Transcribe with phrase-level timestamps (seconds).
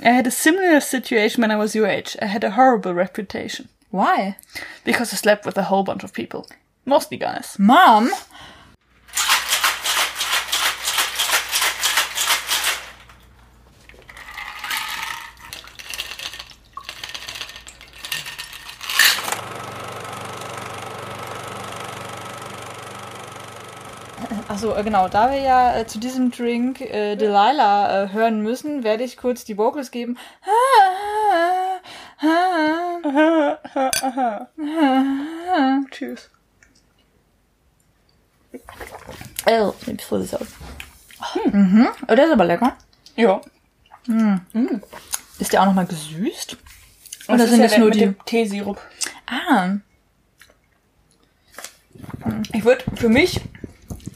[0.00, 2.16] I had a similar situation when I was your age.
[2.22, 3.68] I had a horrible reputation.
[3.90, 4.36] Why?
[4.84, 6.46] Because I slept with a whole bunch of people.
[6.84, 7.56] Mostly guys.
[7.58, 8.10] Mom?
[24.58, 28.82] Achso, äh, genau, da wir ja äh, zu diesem Drink äh, Delilah äh, hören müssen,
[28.82, 30.18] werde ich kurz die Vocals geben.
[35.90, 36.30] Tschüss.
[39.46, 40.48] Oh, ich voll das aus.
[41.52, 41.88] Mhm.
[42.08, 42.76] Oh, der ist aber lecker.
[43.16, 43.40] Ja.
[45.38, 46.56] Ist der auch nochmal gesüßt?
[47.28, 48.00] Oder das sind ja das nur mit die?
[48.00, 48.80] dem Teesirup.
[49.26, 49.76] Ah,
[52.52, 53.40] Ich würde für mich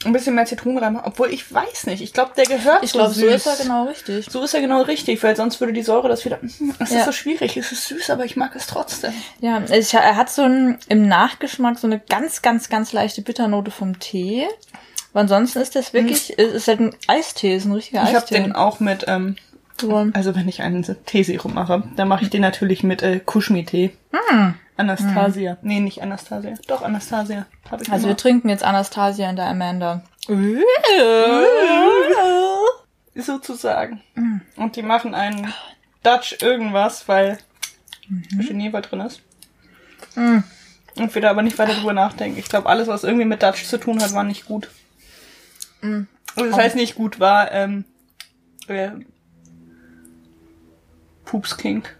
[0.05, 2.01] ein bisschen mehr Zitronen reinmachen, obwohl ich weiß nicht.
[2.01, 3.21] Ich glaube, der gehört ich so glaube, süß.
[3.43, 4.25] so ist er genau richtig.
[4.29, 6.39] So ist er genau richtig, weil sonst würde die Säure das wieder.
[6.41, 6.99] Hm, Es Ja.
[6.99, 7.57] ist so schwierig.
[7.57, 9.13] Es ist süß, aber ich mag es trotzdem.
[9.41, 13.71] Ja, ich, er hat so ein, im Nachgeschmack so eine ganz, ganz, ganz leichte Bitternote
[13.71, 14.45] vom Tee.
[15.11, 18.17] Aber ansonsten ist das wirklich, es ist halt ein Eistee, ist ein richtiger Ich habe
[18.19, 18.35] Eistee.
[18.41, 19.35] den auch mit, ähm,
[19.79, 20.07] So.
[20.13, 23.91] also wenn ich einen Teesirup mache, dann mache ich den natürlich mit äh, Kuschmi-Tee.
[24.11, 24.55] Hm.
[24.77, 25.57] Anastasia.
[25.61, 26.53] Nee, nicht Anastasia.
[26.67, 27.45] Doch, Anastasia.
[27.69, 28.17] Hab ich Also wir immer.
[28.17, 30.01] trinken jetzt Anastasia und der Amanda.
[33.15, 34.01] Sozusagen.
[34.15, 34.41] Hm.
[34.55, 35.53] Und die machen einen
[36.03, 37.37] Dutch irgendwas, weil
[38.09, 38.39] Mhm.
[38.45, 39.21] Geneva drin ist.
[40.15, 40.43] Hm.
[40.97, 42.37] Und wir da aber nicht weiter drüber nachdenken.
[42.37, 44.69] Ich glaube, alles, was irgendwie mit Dutch zu tun hat, war nicht gut.
[45.79, 46.07] Hm.
[46.35, 47.85] Also das heißt nicht gut, war ähm,
[48.67, 48.89] äh,
[51.25, 51.95] Pupskink.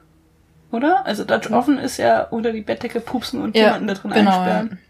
[0.73, 1.05] Oder?
[1.05, 4.39] Also Dutch offen ist ja unter die Bettdecke pupsen und Ja, jemanden da drin genau,
[4.39, 4.79] einsperren.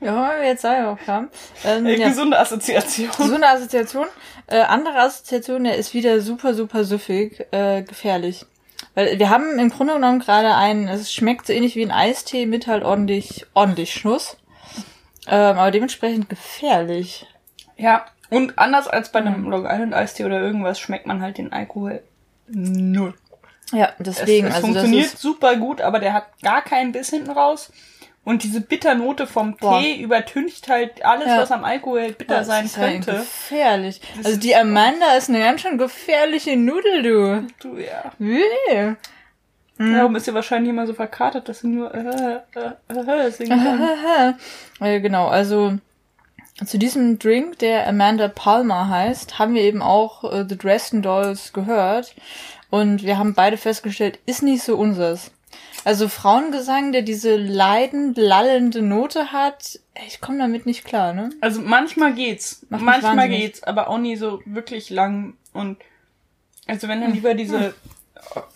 [0.00, 1.28] Ja, wollen wir jetzt sagen auch haben.
[1.64, 2.08] Ähm, Äh, ja.
[2.08, 3.10] Gesunde Assoziation.
[3.16, 4.06] So eine Assoziation.
[4.46, 8.46] Äh, andere Assoziation, der ist wieder super, super süffig, äh, gefährlich.
[8.94, 12.46] Weil wir haben im Grunde genommen gerade einen, es schmeckt so ähnlich wie ein Eistee
[12.46, 14.36] mit halt ordentlich, ordentlich Schnuss.
[15.26, 17.26] Ähm, aber dementsprechend gefährlich.
[17.76, 21.52] Ja, und anders als bei einem Long Island Eistee oder irgendwas schmeckt man halt den
[21.52, 22.02] Alkohol
[22.48, 23.14] null.
[23.72, 26.92] Ja, Es, deswegen, es also funktioniert das ist, super gut, aber der hat gar keinen
[26.92, 27.72] Biss hinten raus.
[28.24, 29.80] Und diese Bitternote vom Boah.
[29.80, 31.38] Tee übertüncht halt alles, Ja.
[31.40, 33.12] was am Alkohol bitter das sein ist ja könnte.
[33.12, 34.00] gefährlich.
[34.16, 37.46] Das also die Amanda ist eine ganz schön gefährliche Nudel, du.
[37.60, 38.12] Du, ja.
[38.18, 38.96] Really?
[39.76, 42.94] Darum ist sie wahrscheinlich immer so verkartet, dass sie nur äh, äh,
[43.26, 44.38] äh, singen kann.
[44.80, 45.74] Ja, genau, also
[46.64, 51.52] zu diesem Drink, der Amanda Palmer heißt, haben wir eben auch äh, The Dresden Dolls
[51.52, 52.14] gehört.
[52.70, 55.30] Und wir haben beide festgestellt, ist nicht so unseres.
[55.84, 61.30] Also Frauengesang, der diese leidend, lallende Note hat, ich komme damit nicht klar, ne?
[61.40, 62.64] Also manchmal geht's.
[62.70, 65.34] Macht manchmal geht's, aber auch nie so wirklich lang.
[65.52, 65.76] Und
[66.66, 67.14] also wenn dann Hm.
[67.16, 67.74] lieber diese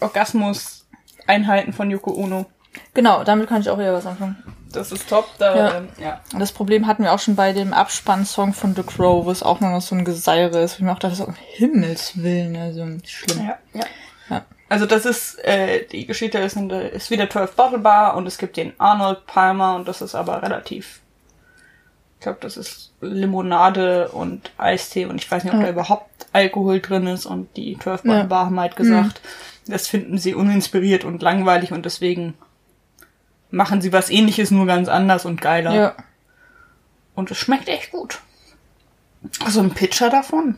[0.00, 2.47] Orgasmus-Einheiten von Yoko Ono.
[2.95, 4.37] Genau, damit kann ich auch eher was anfangen.
[4.73, 5.27] Das ist top.
[5.39, 5.75] Da, Ja.
[5.79, 6.21] ähm, ja.
[6.39, 9.61] Das Problem hatten wir auch schon bei dem Abspannsong von The Crow, wo es auch
[9.61, 10.78] nur noch so ein Geseire ist.
[10.78, 13.47] Ich auch dachte, so, um Himmels Willen, also schlimm.
[13.47, 13.87] Ja, ja.
[14.28, 14.45] Ja.
[14.69, 18.27] Also das ist, äh, die Geschichte ist, in der, ist wieder 12 Bottle Bar und
[18.27, 21.01] es gibt den Arnold Palmer und das ist aber relativ,
[22.19, 25.67] ich glaube, das ist Limonade und Eistee und ich weiß nicht, ob Ja.
[25.67, 28.25] da überhaupt Alkohol drin ist und die 12 Bottle.
[28.25, 29.23] Bar haben halt gesagt,
[29.67, 32.34] das finden sie uninspiriert und langweilig und deswegen
[33.50, 35.75] machen sie was ähnliches, nur ganz anders und geiler.
[35.75, 35.94] Ja.
[37.14, 38.20] Und es schmeckt echt gut.
[39.48, 40.56] So ein Pitcher davon.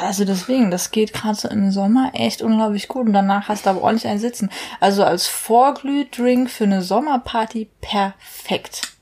[0.00, 3.70] Also deswegen, das geht gerade so im Sommer echt unglaublich gut und danach hast du
[3.70, 4.50] aber ordentlich einen Sitzen.
[4.78, 8.92] Also als Vorglühdrink für eine Sommerparty perfekt.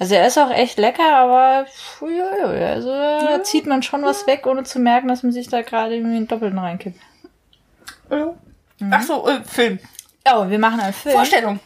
[0.00, 1.66] Also er ist auch echt lecker, aber
[2.00, 5.94] also da zieht man schon was weg, ohne zu merken, dass man sich da gerade
[5.94, 6.98] irgendwie einen Doppelten reinkippt.
[8.10, 8.34] Ja.
[8.90, 9.78] Ach so, äh, Film.
[10.32, 11.14] Oh, wir machen einen Film.
[11.14, 11.60] Vorstellung.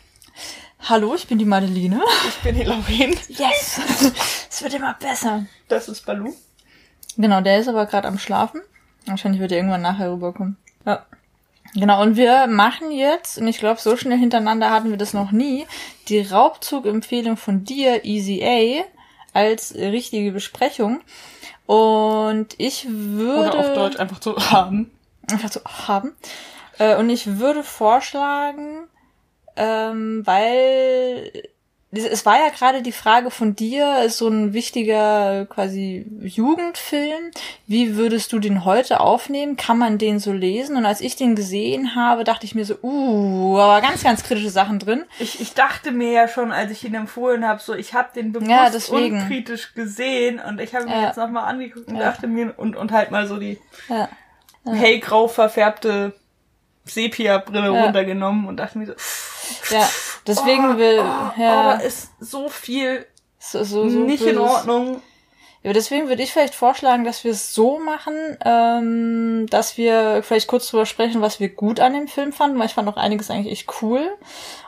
[0.86, 2.02] Hallo, ich bin die Madeline.
[2.28, 3.16] Ich bin die Lauren.
[3.28, 3.80] Yes!
[4.50, 5.46] es wird immer besser.
[5.66, 6.34] Das ist Balu.
[7.16, 8.60] Genau, der ist aber gerade am Schlafen.
[9.06, 10.58] Wahrscheinlich wird er irgendwann nachher rüberkommen.
[10.84, 11.06] Ja.
[11.72, 15.32] Genau, und wir machen jetzt, und ich glaube, so schnell hintereinander hatten wir das noch
[15.32, 15.66] nie,
[16.08, 18.84] die Raubzug-Empfehlung von dir, Easy A,
[19.32, 21.00] als richtige Besprechung.
[21.64, 23.56] Und ich würde...
[23.56, 24.90] Oder auf Deutsch einfach zu haben.
[25.30, 26.12] einfach so haben.
[26.78, 28.83] Äh, und ich würde vorschlagen,
[29.56, 31.30] ähm, weil
[31.96, 37.30] es- war ja gerade die Frage von dir, ist so ein wichtiger quasi Jugendfilm.
[37.68, 39.56] Wie würdest du den heute aufnehmen?
[39.56, 40.76] Kann man den so lesen?
[40.76, 44.50] Und als ich den gesehen habe, dachte ich mir so, uh, aber ganz, ganz kritische
[44.50, 45.04] Sachen drin.
[45.20, 48.32] Ich, ich dachte mir ja schon, als ich ihn empfohlen habe, so ich habe den
[48.32, 49.20] bewusst Ja, deswegen.
[49.20, 51.06] unkritisch gesehen und ich habe mir Ja.
[51.06, 52.02] jetzt nochmal angeguckt und Ja.
[52.10, 53.58] dachte mir und, und halt mal so die
[53.88, 54.08] Ja.
[54.64, 56.12] hellgrau verfärbte
[56.84, 57.84] Sepia-Brille Ja.
[57.84, 58.94] runtergenommen und dachte mir so,
[59.70, 59.88] Ja,
[60.26, 63.06] deswegen oh, will, oh, ja, oh, da ist so viel
[63.38, 64.38] so, so, so nicht in.
[64.38, 65.02] Ordnung.
[65.62, 68.14] Ja, deswegen würde ich vielleicht vorschlagen, dass wir es so machen,
[68.44, 72.66] ähm, dass wir vielleicht kurz drüber sprechen, was wir gut an dem Film fanden, weil
[72.66, 74.10] ich fand auch einiges eigentlich echt cool.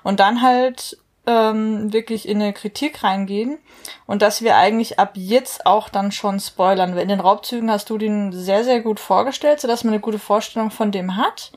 [0.03, 0.97] Und dann halt
[1.27, 3.59] ähm, wirklich in eine Kritik reingehen
[4.07, 6.95] und dass wir eigentlich ab jetzt auch dann schon spoilern.
[6.95, 10.19] Weil In den Raubzügen hast du den sehr, sehr gut vorgestellt, sodass man eine gute
[10.19, 11.53] Vorstellung von dem hat.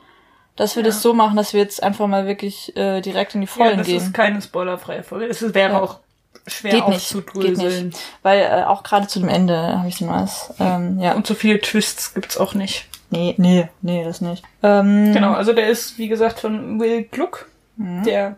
[0.59, 0.89] Dass wir Ja.
[0.89, 3.77] das so machen, dass wir jetzt einfach mal wirklich äh, direkt in die Ja, Vollen
[3.77, 3.97] das gehen.
[3.97, 5.25] ist keine spoilerfreie Folge.
[5.27, 5.81] Es wäre Ja.
[5.81, 5.99] auch
[6.45, 7.91] schwer Geht nicht, aufzudröseln.
[7.91, 10.53] geht Weil äh, auch gerade zu dem Ende habe ich noch was.
[10.59, 11.13] Ähm, ja.
[11.13, 12.87] Und so viele Twists gibt's auch nicht.
[13.09, 14.43] Nee, nee, nee, das nicht.
[14.61, 17.47] Ähm, Genau, also der ist, wie gesagt, von Will Gluck,
[17.77, 18.03] Mhm.
[18.03, 18.35] der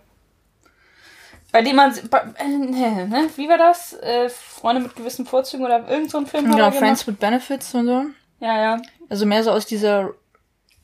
[1.51, 3.93] bei dem man bei, äh, ne, wie war das?
[3.93, 7.07] Äh, Freunde mit gewissen Vorzügen oder irgend so ein Film Genau, er Friends gemacht?
[7.07, 8.03] with Benefits und so.
[8.39, 8.81] Ja, ja.
[9.09, 10.11] Also mehr so aus dieser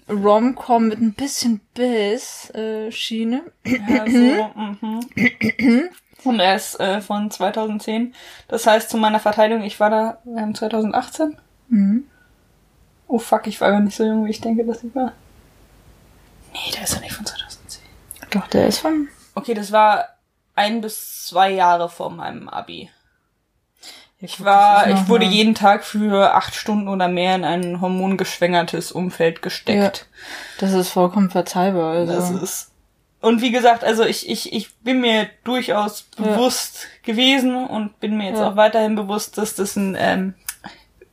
[0.09, 3.43] Rom-Com mit ein bisschen Biss äh, Schiene.
[3.65, 5.89] ja so, mhm.
[6.23, 8.13] Und er ist äh, von 2010.
[8.47, 11.37] Das heißt, zu meiner Verteidigung, ich war da ähm, 2018.
[11.69, 12.05] Mhm.
[13.07, 15.13] Oh fuck, ich war gar nicht so jung, wie ich denke, dass ich war.
[16.53, 17.83] Nee, der ist ja nicht von 2010.
[18.31, 19.07] Doch, der ist von.
[19.35, 20.05] Okay, das war
[20.55, 22.89] ein bis zwei Jahre vor meinem Abi.
[24.19, 29.43] Ich war, ich wurde jeden Tag für acht Stunden oder mehr in ein hormongeschwängertes Umfeld
[29.43, 30.07] gesteckt.
[30.59, 31.93] Das ist vollkommen verzeihbar.
[31.93, 32.13] Also.
[32.13, 32.71] Das ist.
[33.21, 38.29] Und wie gesagt, also ich, ich, ich bin mir durchaus bewusst gewesen und bin mir
[38.29, 38.49] jetzt Ja.
[38.51, 40.33] auch weiterhin bewusst, dass das ein, ähm,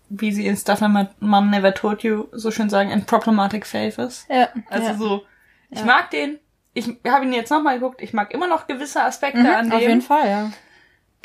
[0.08, 3.98] wie sie in Stuff My Mom Never Told You so schön sagen, ein problematic faith
[3.98, 4.26] ist.
[4.30, 4.94] ja, Also ja.
[4.94, 5.22] so,
[5.70, 5.84] ich Ja.
[5.86, 6.38] mag den,
[6.74, 9.72] ich habe ihn jetzt nochmal geguckt, ich mag immer noch gewisse Aspekte Mhm, an dem.
[9.76, 10.50] auf jeden Fall, ja.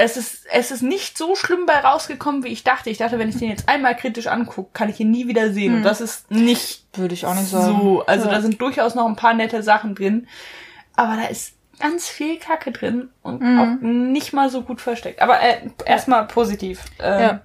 [0.02, 2.90] Es ist, es ist nicht so schlimm bei rausgekommen, wie ich dachte.
[2.90, 5.76] Ich dachte, wenn ich den jetzt einmal kritisch angucke, kann ich ihn nie wieder sehen.
[5.76, 7.78] Und das ist nicht Würde ich auch nicht sagen.
[7.82, 8.06] so.
[8.06, 8.36] Also ja.
[8.36, 10.28] da sind durchaus noch ein paar nette Sachen drin.
[10.96, 13.60] Aber da ist ganz viel Kacke drin und Mhm.
[13.60, 15.22] auch nicht mal so gut versteckt.
[15.22, 16.82] Aber äh, erstmal positiv.
[17.02, 17.42] Ähm, Ja.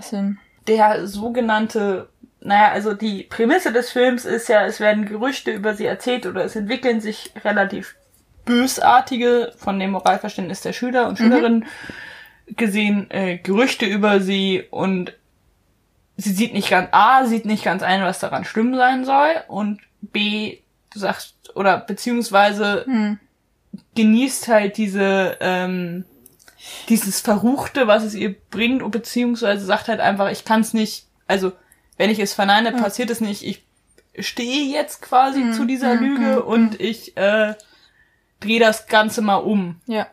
[0.00, 0.38] Sind,
[0.68, 2.08] Der sogenannte,
[2.40, 6.44] naja, also die Prämisse des Films ist ja, es werden Gerüchte über sie erzählt oder
[6.44, 7.96] es entwickeln sich relativ
[8.44, 11.66] bösartige, von dem Moralverständnis der Schüler und Schülerinnen
[12.46, 15.12] gesehen, äh, Gerüchte über sie und
[16.16, 19.80] sie sieht nicht ganz, A, sieht nicht ganz ein, was daran schlimm sein soll und
[20.00, 20.58] B,
[20.94, 23.18] sagt, oder beziehungsweise hm.
[23.94, 26.04] genießt halt diese, ähm,
[26.88, 31.06] dieses Verruchte, was es ihr bringt, und beziehungsweise sagt halt einfach, ich kann es nicht,
[31.26, 31.52] also
[31.96, 33.64] wenn ich es verneine, passiert es nicht, ich
[34.18, 37.54] stehe jetzt quasi zu dieser Lüge und ich äh,
[38.42, 40.06] drehe das Ganze mal um ja.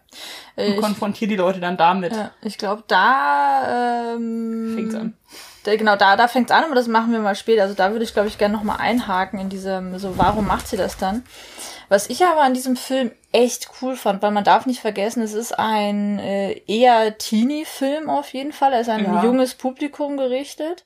[0.55, 2.13] und Ich, konfrontiere die Leute dann damit.
[2.15, 5.13] ja, ich glaube, da ähm, Fängt's an.
[5.63, 7.63] Da, genau, da, da fängt's an, aber das machen wir mal später.
[7.63, 10.77] Also da würde ich, glaube ich, gerne nochmal einhaken in diesem, so, warum macht sie
[10.77, 11.23] das dann?
[11.89, 15.33] Was ich aber an diesem Film echt cool fand, weil man darf nicht vergessen, es
[15.33, 18.73] ist ein äh, eher Teenie-Film auf jeden Fall.
[18.73, 19.23] Er ist an ein Ja.
[19.23, 20.85] junges Publikum gerichtet.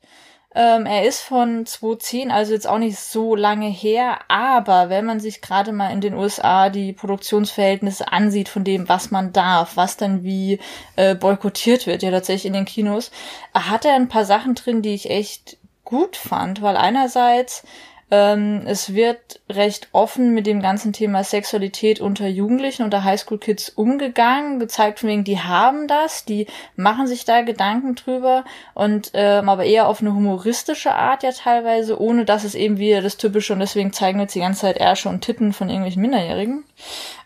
[0.56, 5.20] Ähm, er ist von 2010, also jetzt auch nicht so lange her, aber wenn man
[5.20, 9.98] sich gerade mal in den USA die Produktionsverhältnisse ansieht von dem, was man darf, was
[9.98, 10.60] dann wie
[10.96, 13.12] äh, boykottiert wird, ja tatsächlich in den Kinos,
[13.54, 17.64] hat er ein paar Sachen drin, die ich echt gut fand, weil einerseits
[18.14, 24.60] ähm, es wird recht offen mit dem ganzen Thema Sexualität unter Jugendlichen, unter Highschool-Kids umgegangen,
[24.60, 29.66] gezeigt von wegen, die haben das, die machen sich da Gedanken drüber und ähm, aber
[29.66, 33.60] eher auf eine humoristische Art ja teilweise, ohne dass es eben wieder das Typische und
[33.60, 36.66] deswegen zeigen wir jetzt die ganze Zeit Ärsche und Titten von irgendwelchen Minderjährigen.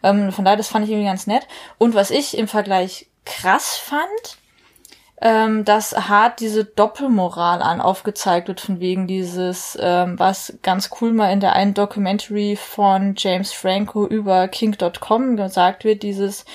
[0.04, 1.48] Ähm, von daher, das fand ich irgendwie ganz nett.
[1.78, 4.38] Und was ich im Vergleich krass fand,
[5.22, 11.12] ähm, dass hart diese Doppelmoral an aufgezeigt wird, von wegen dieses, ähm, was ganz cool
[11.12, 16.46] mal in der einen Documentary von James Franco über King.com gesagt wird, dieses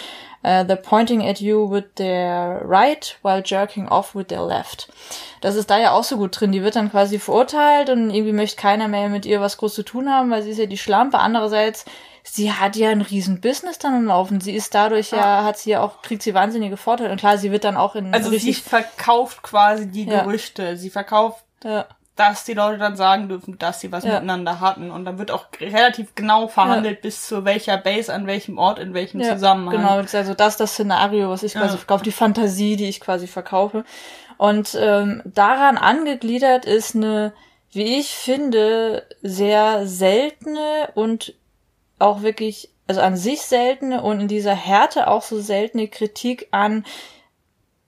[0.44, 4.88] uh, they're pointing at you with their right while jerking off with their left.
[5.40, 6.52] Das ist da ja auch so gut drin.
[6.52, 9.82] Die wird dann quasi verurteilt und irgendwie möchte keiner mehr mit ihr was groß zu
[9.82, 11.18] tun haben, weil sie ist ja die Schlampe.
[11.18, 11.84] Andererseits,
[12.22, 14.40] sie hat ja ein riesen Business dann am Laufen.
[14.40, 17.10] Sie ist dadurch ja, hat sie ja auch, kriegt sie wahnsinnige Vorteile.
[17.10, 20.22] Und klar, sie wird dann auch in Also sie verkauft quasi die Ja.
[20.22, 20.76] Gerüchte.
[20.76, 24.14] Sie verkauft, ja, dass die Leute dann sagen dürfen, dass sie was Ja.
[24.14, 24.90] miteinander hatten.
[24.90, 28.92] Und dann wird auch relativ genau verhandelt, bis zu welcher Base, an welchem Ort, in
[28.94, 29.76] welchem ja, Zusammenhang.
[29.78, 31.78] Genau, das ist also das das Szenario, was ich quasi Ja.
[31.78, 33.84] verkaufe, die Fantasie, die ich quasi verkaufe.
[34.36, 37.32] Und ähm, daran angegliedert ist eine,
[37.70, 41.34] wie ich finde, sehr seltene und
[42.02, 46.84] auch wirklich, also an sich seltene und in dieser Härte auch so seltene Kritik an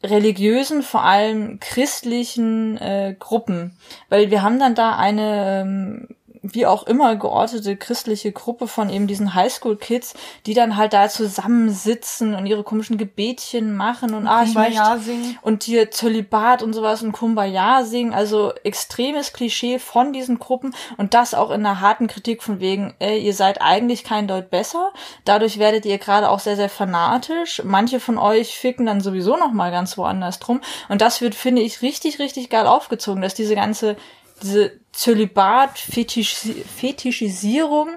[0.02, 3.76] religiösen, vor allem christlichen äh, Gruppen.
[4.08, 6.08] Weil wir haben dann da eine ähm,
[6.52, 12.34] wie auch immer geortete christliche Gruppe von eben diesen Highschool-Kids, die dann halt da zusammensitzen
[12.34, 15.38] und ihre komischen Gebetchen machen und ah, ich möchte, singen.
[15.40, 18.12] und hier Zölibat und sowas und Kumbaya singen.
[18.12, 22.94] Also extremes Klischee von diesen Gruppen und das auch in einer harten Kritik von wegen,
[22.98, 24.92] ey, ihr seid eigentlich kein Deut besser.
[25.24, 27.62] Dadurch werdet ihr gerade auch sehr, sehr fanatisch.
[27.64, 30.60] Manche von euch ficken dann sowieso noch mal ganz woanders drum.
[30.88, 33.96] Und das wird, finde ich, richtig, richtig geil aufgezogen, dass diese ganze
[34.42, 37.88] diese Zölibat-Fetischisierung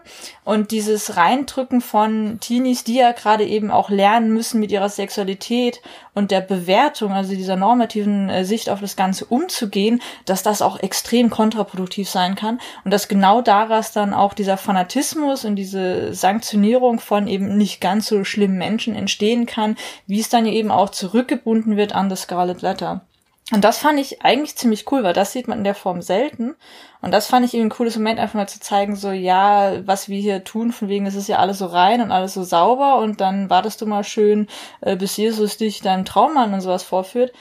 [0.44, 5.84] und dieses Reindrücken von Teenies, die ja gerade eben auch lernen müssen, mit ihrer Sexualität
[6.16, 10.80] und der Bewertung, also dieser normativen äh, Sicht auf das Ganze umzugehen, dass das auch
[10.80, 17.00] extrem kontraproduktiv sein kann und dass genau daraus dann auch dieser Fanatismus und diese Sanktionierung
[17.00, 19.76] von eben nicht ganz so schlimmen Menschen entstehen kann,
[20.08, 23.06] wie es dann eben auch zurückgebunden wird an das Scarlet Letter.
[23.54, 26.56] Und das fand ich eigentlich ziemlich cool, weil das sieht man in der Form selten.
[27.02, 30.10] Und das fand ich eben ein cooles Moment, einfach mal zu zeigen, so, ja, was
[30.10, 32.98] wir hier tun, von wegen, es ist ja alles so rein und alles so sauber
[32.98, 34.48] und dann wartest du mal schön,
[34.82, 37.32] äh, bis Jesus dich deinen Traummann und sowas vorführt.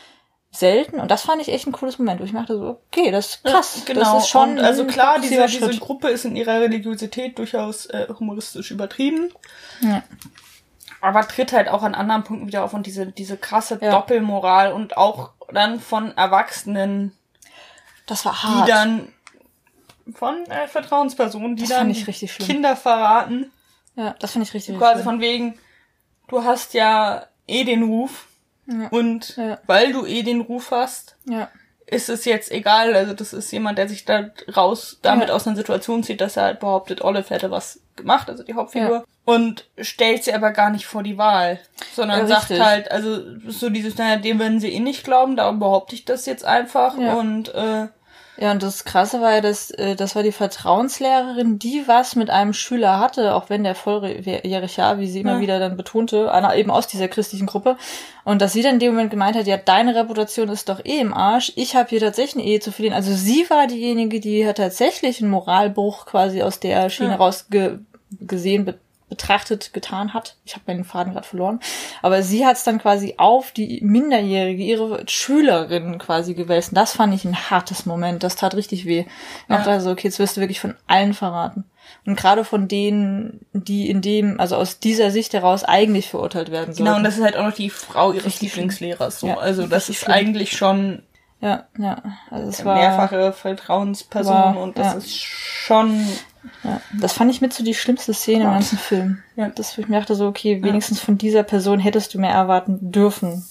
[0.52, 1.00] Selten.
[1.00, 3.44] Und das fand ich echt ein cooles Moment, wo ich dachte so, okay, das ist
[3.44, 3.76] krass.
[3.78, 4.14] Ja, genau.
[4.14, 4.52] Das ist schon.
[4.52, 9.32] Und also klar, diese, diese Gruppe ist in ihrer Religiosität durchaus äh, humoristisch übertrieben.
[9.82, 10.02] Ja
[11.06, 13.92] aber tritt halt auch an anderen Punkten wieder auf und diese, diese krasse ja.
[13.92, 17.12] Doppelmoral und auch dann von Erwachsenen.
[18.06, 18.66] Das war hart.
[18.66, 19.12] Die dann
[20.12, 23.52] von äh, Vertrauenspersonen, die das dann Kinder verraten.
[23.94, 24.78] Ja, das finde ich richtig.
[24.78, 25.56] Quasi von wegen,
[26.26, 28.26] du hast ja eh den Ruf.
[28.66, 28.88] Ja.
[28.88, 29.60] Und ja.
[29.66, 31.48] weil du eh den Ruf hast, ja.
[31.86, 32.94] Ist es jetzt egal.
[32.94, 36.44] Also das ist jemand, der sich da raus damit aus einer Situation zieht, dass er
[36.44, 39.04] halt behauptet, Olive hätte was gemacht, also die Hauptfigur.
[39.24, 41.58] Und stellt sie aber gar nicht vor die Wahl.
[41.94, 45.94] Sondern sagt halt, also so dieses, naja, dem werden sie eh nicht glauben, darum behaupte
[45.94, 46.96] ich das jetzt einfach.
[46.96, 47.88] Und äh,
[48.38, 52.28] ja, und das Krasse war ja, dass äh, das war die Vertrauenslehrerin, die was mit
[52.28, 55.40] einem Schüler hatte, auch wenn der volljährig war, wie sie immer ja.
[55.40, 57.76] wieder dann betonte, einer eben aus dieser christlichen Gruppe.
[58.24, 60.98] Und dass sie dann in dem Moment gemeint hat, ja, deine Reputation ist doch eh
[60.98, 62.94] im Arsch, ich habe hier tatsächlich eine Ehe zu verlieren.
[62.94, 67.16] Also sie war diejenige, die hat tatsächlich einen Moralbruch quasi aus der Schiene ja.
[67.16, 68.74] rausgesehen,
[69.08, 70.36] betrachtet getan hat.
[70.44, 71.60] Ich habe meinen Faden gerade verloren.
[72.02, 76.70] Aber sie hat es dann quasi auf die Minderjährige, ihre Schülerin quasi gewälzt.
[76.72, 78.24] Das fand ich ein hartes Moment.
[78.24, 79.00] Das tat richtig weh.
[79.00, 79.06] Ich
[79.48, 79.58] ja.
[79.58, 81.64] dachte also, okay, jetzt wirst du wirklich von allen verraten.
[82.04, 86.74] Und gerade von denen, die in dem, also aus dieser Sicht heraus eigentlich verurteilt werden
[86.74, 86.86] sollen.
[86.86, 89.20] Genau, und das ist halt auch noch die Frau ihres Lieblingslehrers.
[89.20, 89.28] So.
[89.28, 90.14] Ja, also das ist schlimm.
[90.14, 91.02] eigentlich schon
[91.40, 92.02] ja, ja.
[92.30, 94.98] Also es war mehrfache Vertrauensperson war, und das ja.
[94.98, 96.00] ist schon
[96.64, 99.22] ja, das fand ich mit so die schlimmste Szene im ganzen Film.
[99.36, 99.48] Ja.
[99.48, 103.44] Das, ich mir dachte so, okay, wenigstens von dieser Person hättest du mehr erwarten dürfen.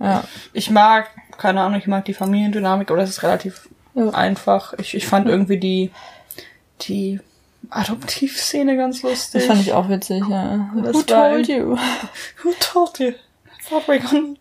[0.00, 0.24] Ja.
[0.52, 4.10] Ich mag, keine Ahnung, ich mag die Familiendynamik, aber das ist relativ ja.
[4.10, 4.74] einfach.
[4.78, 5.90] Ich, ich fand irgendwie die,
[6.82, 7.20] die
[7.70, 9.40] Adoptivszene ganz lustig.
[9.40, 10.70] Das fand ich auch witzig, ja.
[10.74, 11.76] Who told you?
[12.42, 13.12] Who told you?
[13.68, 14.34] Thought we gonna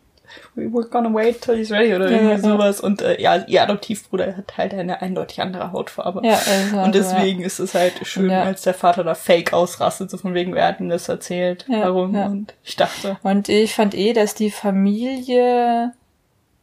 [0.58, 2.82] we're gonna wait till he's ready oder irgendwie ja, sowas.
[2.82, 6.22] Und äh, ja, ihr Adoptivbruder hat halt eine eindeutig andere Hautfarbe.
[6.24, 7.46] Ja, also, und deswegen ja.
[7.46, 8.44] ist es halt schön, ja.
[8.44, 12.16] als der Vater da fake ausrastet, so von wegen, wer hat ihm das erzählt, warum.
[12.16, 13.18] Und ich dachte.
[13.24, 15.94] Und ich fand eh, dass die Familie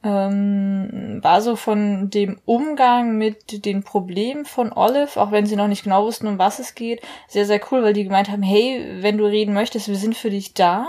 [0.05, 5.69] ähm, war so von dem Umgang mit den Problemen von Olive, auch wenn sie noch
[5.69, 8.99] nicht genau wussten, um was es geht, sehr, sehr cool, weil die gemeint haben, hey,
[9.01, 10.87] wenn du reden möchtest, wir sind für dich da.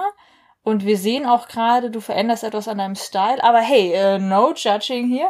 [0.66, 4.52] Und wir sehen auch gerade, du veränderst etwas an deinem Style, aber hey, uh, no
[4.56, 5.30] judging hier.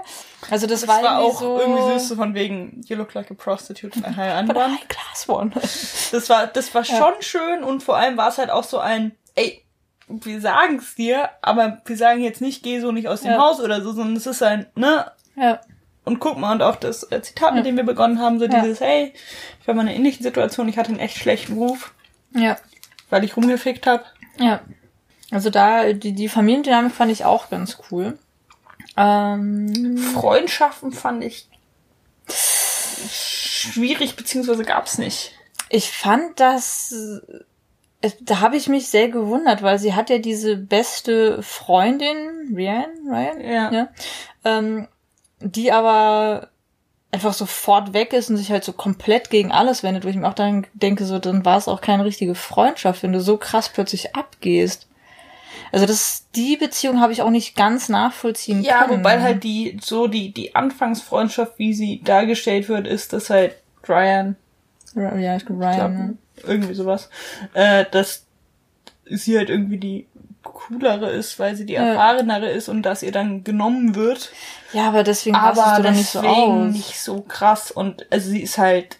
[0.50, 3.30] Also das, das war, war auch so irgendwie süß, so von wegen, you look like
[3.30, 5.52] a prostitute a high But a high class one.
[6.14, 7.22] Das war, das war schon ja.
[7.22, 9.62] schön und vor allem war es halt auch so ein, ey,
[10.08, 13.38] wir sagen's dir, aber wir sagen jetzt nicht, geh so nicht aus dem ja.
[13.38, 15.12] Haus oder so, sondern es ist ein, ne?
[15.36, 15.60] Ja.
[16.06, 17.56] Und guck mal, und auch das äh, Zitat, ja.
[17.56, 19.12] mit dem wir begonnen haben, so dieses, hey,
[19.60, 21.94] ich war mal in einer ähnlichen Situation, ich hatte einen echt schlechten Ruf.
[22.34, 22.56] Ja.
[23.10, 24.06] Weil ich rumgefickt hab.
[24.40, 24.62] Ja.
[25.32, 28.18] Also da, die, die Familiendynamik fand ich auch ganz cool.
[28.98, 31.50] Ähm, Freundschaften fand ich
[33.10, 35.34] schwierig, beziehungsweise gab's nicht.
[35.70, 36.94] Ich fand das,
[38.02, 42.92] äh, da habe ich mich sehr gewundert, weil sie hat ja diese beste Freundin, Ryan,
[43.10, 43.88] Ryan, ja, ja
[44.46, 44.88] ähm,
[45.40, 46.50] die aber
[47.12, 50.28] einfach sofort weg ist und sich halt so komplett gegen alles wendet, wo ich mir
[50.28, 53.70] auch dann denke, so, dann war es auch keine richtige Freundschaft, wenn du so krass
[53.70, 54.88] plötzlich abgehst.
[55.72, 58.92] Also das, die Beziehung habe ich auch nicht ganz nachvollziehen ja, können.
[58.92, 63.56] Ja, wobei halt die, so die, die Anfangsfreundschaft, wie sie dargestellt wird, ist, dass halt
[63.88, 64.36] Ryan,
[64.96, 67.10] ja, ich glaube Ryan, glaub, irgendwie sowas,
[67.54, 68.26] äh, dass
[69.06, 70.08] sie halt irgendwie die
[70.44, 74.32] coolere ist, weil sie die erfahrenere ist und dass ihr dann genommen wird.
[74.74, 76.74] Ja, aber deswegen aber passt du dann nicht so deswegen aus.
[76.74, 78.98] nicht so krass und also sie ist halt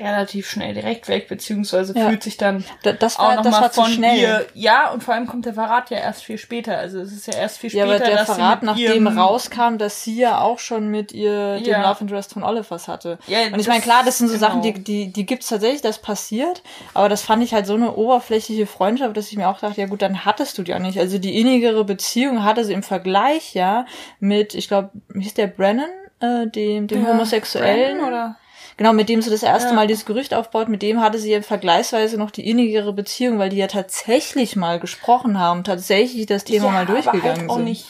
[0.00, 2.08] relativ schnell direkt weg, beziehungsweise Ja.
[2.08, 4.18] fühlt sich dann Da- das auch war, das mal war zu von schnell.
[4.18, 4.46] ihr.
[4.54, 6.76] Ja, und vor allem kommt der Verrat ja erst viel später.
[6.76, 10.16] Also es ist ja erst viel Ja, später, aber der Verrat, nachdem rauskam, dass sie
[10.18, 11.88] ja auch schon mit ihr den Ja.
[11.88, 13.18] Love Interest von Olivers hatte.
[13.26, 14.46] Ja, und ich meine, klar, das sind so genau.
[14.48, 16.62] Sachen, die, die, die gibt's tatsächlich, das passiert,
[16.94, 19.86] aber das fand ich halt so eine oberflächliche Freundschaft, dass ich mir auch dachte, ja
[19.86, 20.98] gut, dann hattest du die auch nicht.
[20.98, 23.86] Also die innigere Beziehung hatte sie im Vergleich, ja,
[24.18, 25.88] mit, ich glaube, hieß der Brennan,
[26.20, 28.36] äh, dem, dem Ja, Homosexuellen Brandon oder?
[28.76, 29.74] Genau, mit dem sie das erste Ja.
[29.74, 33.50] Mal dieses Gerücht aufbaut, mit dem hatte sie ja vergleichsweise noch die innigere Beziehung, weil
[33.50, 37.56] die ja tatsächlich mal gesprochen haben, tatsächlich das Thema ja, mal durchgegangen aber halt auch
[37.56, 37.64] sind.
[37.64, 37.86] nicht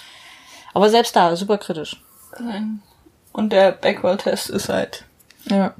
[0.74, 2.02] Aber selbst da, super kritisch.
[3.32, 5.04] Und der Backwell-Test ist halt.
[5.44, 5.74] Ja.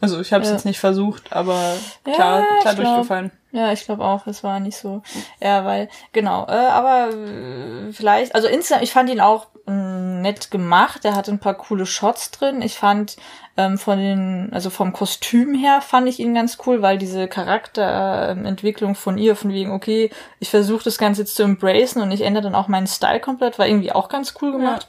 [0.00, 0.54] Also ich habe es Ja.
[0.54, 1.74] jetzt nicht versucht, aber
[2.04, 3.32] klar, klar ich glaub- durchgefallen.
[3.58, 5.02] Ja, ich glaube auch, es war nicht so.
[5.40, 10.52] Ja, weil, genau, äh, aber äh, vielleicht, also insgesamt, ich fand ihn auch mh, nett
[10.52, 12.62] gemacht, er hatte ein paar coole Shots drin.
[12.62, 13.16] Ich fand
[13.56, 18.94] ähm, von den, also vom Kostüm her fand ich ihn ganz cool, weil diese Charakterentwicklung
[18.94, 22.44] von ihr, von wegen, okay, ich versuche das Ganze jetzt zu embracen und ich ändere
[22.44, 24.86] dann auch meinen Style komplett, war irgendwie auch ganz cool gemacht.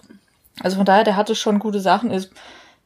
[0.62, 2.32] Also von daher, der hatte schon gute Sachen, ist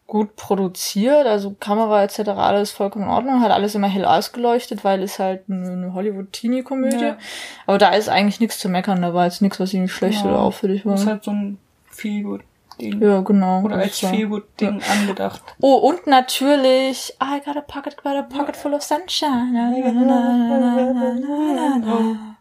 [0.08, 2.20] gut produziert, also Kamera etc.
[2.30, 7.04] alles vollkommen in Ordnung, hat alles immer hell ausgeleuchtet, weil es halt eine Hollywood-Teenie-Komödie.
[7.06, 7.18] Ja.
[7.66, 10.30] Aber da ist eigentlich nichts zu meckern, da war jetzt nichts, was irgendwie schlecht Ja.
[10.30, 10.92] oder auffällig war.
[10.94, 11.58] Das ist halt so ein
[11.90, 13.02] Feelgood-Ding.
[13.02, 13.62] Ja, genau.
[13.62, 15.42] Oder als war- Feelgood-Ding angedacht.
[15.62, 19.52] Oh, und natürlich, I got a pocket, got a pocket full of sunshine.
[19.54, 22.36] Na, na, na, na, na, na, na, na.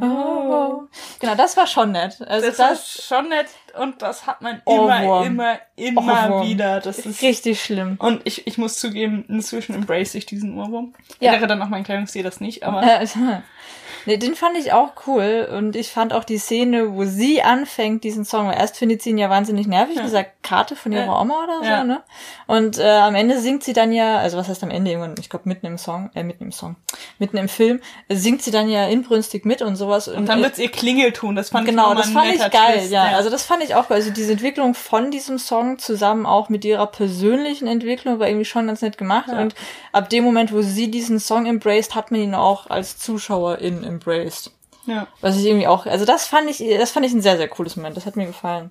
[0.00, 0.82] Oh.
[1.20, 2.18] Genau, das war schon nett.
[2.26, 3.46] Also Das, das, ist schon nett
[3.80, 5.26] und das hat man Ohrwurm.
[5.26, 6.46] immer, immer, immer Ohrwurm.
[6.48, 6.80] wieder.
[6.80, 7.96] Das ist richtig schlimm.
[7.98, 10.94] und ich, ich muss zugeben, inzwischen embrace ich diesen Ohrwurm.
[11.20, 11.32] Ja.
[11.32, 13.06] Wäre dann auch mein Kleidungsstil das nicht, aber Äh,
[14.06, 18.04] nee, den fand ich auch cool und ich fand auch die Szene, wo sie anfängt,
[18.04, 20.02] diesen Song, weil erst findet sie ihn ja wahnsinnig nervig, Ja.
[20.02, 21.20] dieser Karte von ihrer Ja.
[21.20, 21.84] Oma oder so, Ja.
[21.84, 22.02] ne?
[22.46, 25.30] Und äh, am Ende singt sie dann ja, also was heißt am Ende irgendwann, ich
[25.30, 26.76] glaube mitten im Song, äh, mitten im Song,
[27.18, 30.06] mitten im Film, singt sie dann ja inbrünstig mit und sowas.
[30.08, 31.34] und dann äh, wird's ihr Klingelton.
[31.34, 33.04] Das fand ich Genau, das fand ich geil, Twist, ja.
[33.16, 33.98] Also das fand ich auch geil.
[33.98, 38.66] Also diese Entwicklung von diesem Song zusammen auch mit ihrer persönlichen Entwicklung war irgendwie schon
[38.66, 39.28] ganz nett gemacht.
[39.28, 39.40] Ja.
[39.40, 39.54] Und
[39.92, 44.50] ab dem Moment, wo sie diesen Song embraced, hat man ihn auch als Zuschauerin embraced.
[44.86, 45.06] ja.
[45.20, 47.76] Was ich irgendwie auch, also das fand ich, das fand ich ein sehr, sehr cooles
[47.76, 47.96] Moment.
[47.96, 48.70] Das hat mir gefallen.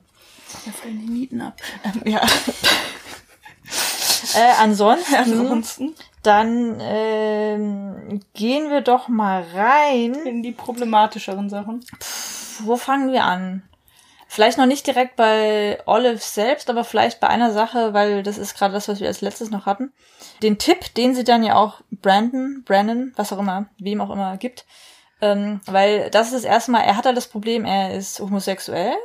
[0.65, 1.55] Da fallen die Nieten ab.
[1.83, 2.21] Ähm, ja,
[4.35, 10.13] Äh, ansonsten, ansonsten dann ähm, gehen wir doch mal rein.
[10.25, 11.85] in die problematischeren Sachen.
[12.59, 13.63] Wo fangen wir an?
[14.33, 18.57] Vielleicht noch nicht direkt bei Olive selbst, aber vielleicht bei einer Sache, weil das ist
[18.57, 19.93] gerade das, was wir als letztes noch hatten.
[20.41, 24.37] Den Tipp, den sie dann ja auch Brandon, Brandon, was auch immer, wem auch immer
[24.37, 24.65] gibt.
[25.21, 28.95] Ähm, weil das ist das erste Mal, er hat halt das Problem, er ist homosexuell.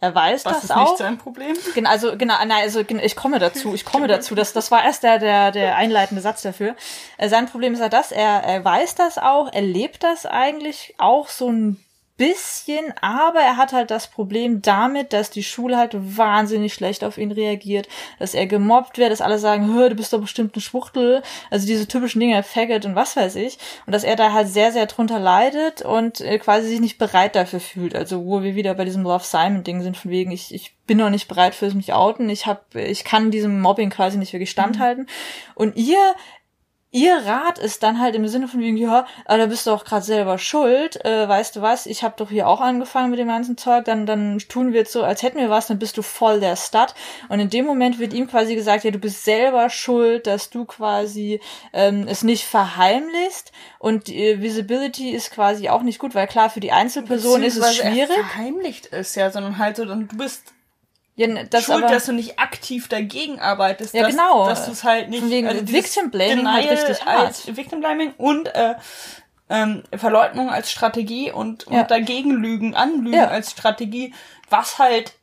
[0.00, 0.90] Er weiß Was das ist auch.
[0.90, 1.56] nicht sein Problem?
[1.74, 4.34] Genau, also genau, nein, also ich komme dazu, ich komme dazu.
[4.34, 6.76] Das, das war erst der, der, der einleitende Satz dafür.
[7.16, 10.94] Äh, sein Problem ist ja das, er, er weiß das auch, er lebt das eigentlich
[10.98, 11.82] auch so ein
[12.16, 17.18] bisschen, aber er hat halt das Problem damit, dass die Schule halt wahnsinnig schlecht auf
[17.18, 17.88] ihn reagiert,
[18.20, 21.66] dass er gemobbt wird, dass alle sagen, hör, du bist doch bestimmt eine Schwuchtel, also
[21.66, 24.86] diese typischen Dinge, Faggot und was weiß ich, und dass er da halt sehr, sehr
[24.86, 28.84] drunter leidet und äh, quasi sich nicht bereit dafür fühlt, also wo wir wieder bei
[28.84, 31.92] diesem Love Simon Ding sind, von wegen, ich, ich bin noch nicht bereit fürs mich
[31.94, 35.08] outen, ich hab, ich kann diesem Mobbing quasi nicht wirklich standhalten,
[35.56, 35.98] und ihr
[36.94, 39.84] Ihr Rat ist dann halt im Sinne von wegen, ja, aber da bist du auch
[39.84, 43.26] gerade selber schuld, äh, weißt du was, ich habe doch hier auch angefangen mit dem
[43.26, 46.02] ganzen Zeug, dann, dann tun wir jetzt so, als hätten wir was, dann bist du
[46.02, 46.94] voll der Stud.
[47.28, 50.66] Und in dem Moment wird ihm quasi gesagt, ja, du bist selber schuld, dass du
[50.66, 51.40] quasi
[51.72, 56.60] ähm, es nicht verheimlichst und die Visibility ist quasi auch nicht gut, weil klar, für
[56.60, 58.10] die Einzelperson ist es schwierig.
[58.10, 60.54] Er verheimlicht es ja, sondern halt so, dann du bist
[61.16, 63.94] Ja, das schuld, aber, dass du nicht aktiv dagegen arbeitest.
[63.94, 64.48] Ja, dass, genau.
[64.48, 65.20] Dass du es halt nicht...
[65.20, 67.56] Von wegen dieses Victim Blaming halt richtig hart.
[67.56, 68.74] Victim Blaming und äh,
[69.48, 71.82] ähm, Verleugnung als Strategie und, Ja.
[71.82, 73.28] und dagegen lügen, anlügen Ja.
[73.28, 74.12] als Strategie,
[74.50, 75.14] was halt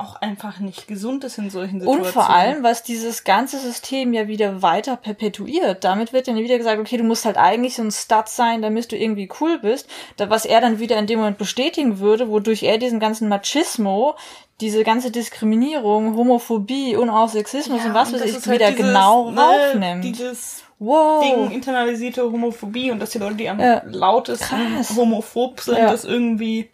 [0.00, 2.06] auch einfach nicht gesund ist in solchen Situationen.
[2.06, 5.82] Und vor allem, was dieses ganze System ja wieder weiter perpetuiert.
[5.82, 8.92] Damit wird dann wieder gesagt, okay, du musst halt eigentlich so ein Stud sein, damit
[8.92, 9.88] du irgendwie cool bist.
[10.16, 14.14] Da, was er dann wieder in dem Moment bestätigen würde, wodurch er diesen ganzen Machismo,
[14.60, 19.30] diese ganze Diskriminierung, Homophobie und auch Sexismus und was weiß ich, halt wieder dieses, genau
[19.32, 20.04] ne, raufnimmt.
[20.04, 21.24] Dieses wow.
[21.24, 23.82] Ding, internalisierte Homophobie und dass die Leute, die am Ja.
[23.84, 24.94] lautesten Krass.
[24.96, 25.86] homophob sind, Ja.
[25.86, 25.90] Mhm.
[25.90, 26.70] das irgendwie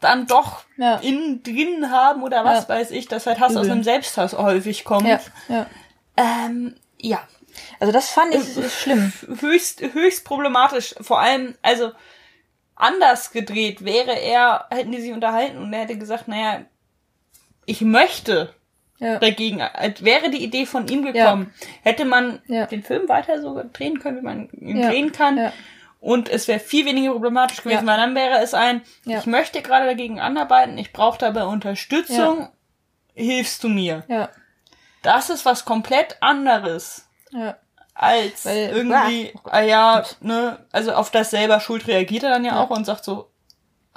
[0.00, 0.96] dann doch Ja.
[0.96, 2.68] innen drin haben oder was Ja.
[2.76, 3.72] weiß ich, das halt Hass aus Übel.
[3.72, 5.06] einem Selbsthass häufig kommt.
[5.08, 5.66] ja, ja.
[6.16, 7.20] Ähm, ja.
[7.80, 9.12] Also das fand ich schlimm.
[9.40, 10.94] Höchst, höchst problematisch.
[11.00, 11.92] Vor allem, also
[12.76, 13.84] anders gedreht.
[13.84, 16.60] Wäre er, hätten die sich unterhalten und er hätte gesagt, naja,
[17.66, 18.54] ich möchte
[19.00, 19.18] Ja.
[19.18, 22.66] dagegen, als wäre die Idee von ihm gekommen, hätte man Ja.
[22.66, 24.90] den Film weiter so drehen können, wie man ihn Ja.
[24.90, 25.52] drehen kann.
[26.00, 27.92] Und es wäre viel weniger problematisch gewesen, Ja.
[27.92, 29.18] weil dann wäre es ein, Ja.
[29.18, 32.48] ich möchte gerade dagegen anarbeiten, ich brauche dabei Unterstützung,
[33.14, 34.04] hilfst du mir?
[34.08, 34.28] Ja.
[35.02, 37.56] Das ist was komplett anderes Ja.
[37.94, 42.62] als Weil- irgendwie, ah ja, ne, also auf das selber Schuld reagiert er dann ja,
[42.62, 43.30] auch und sagt so,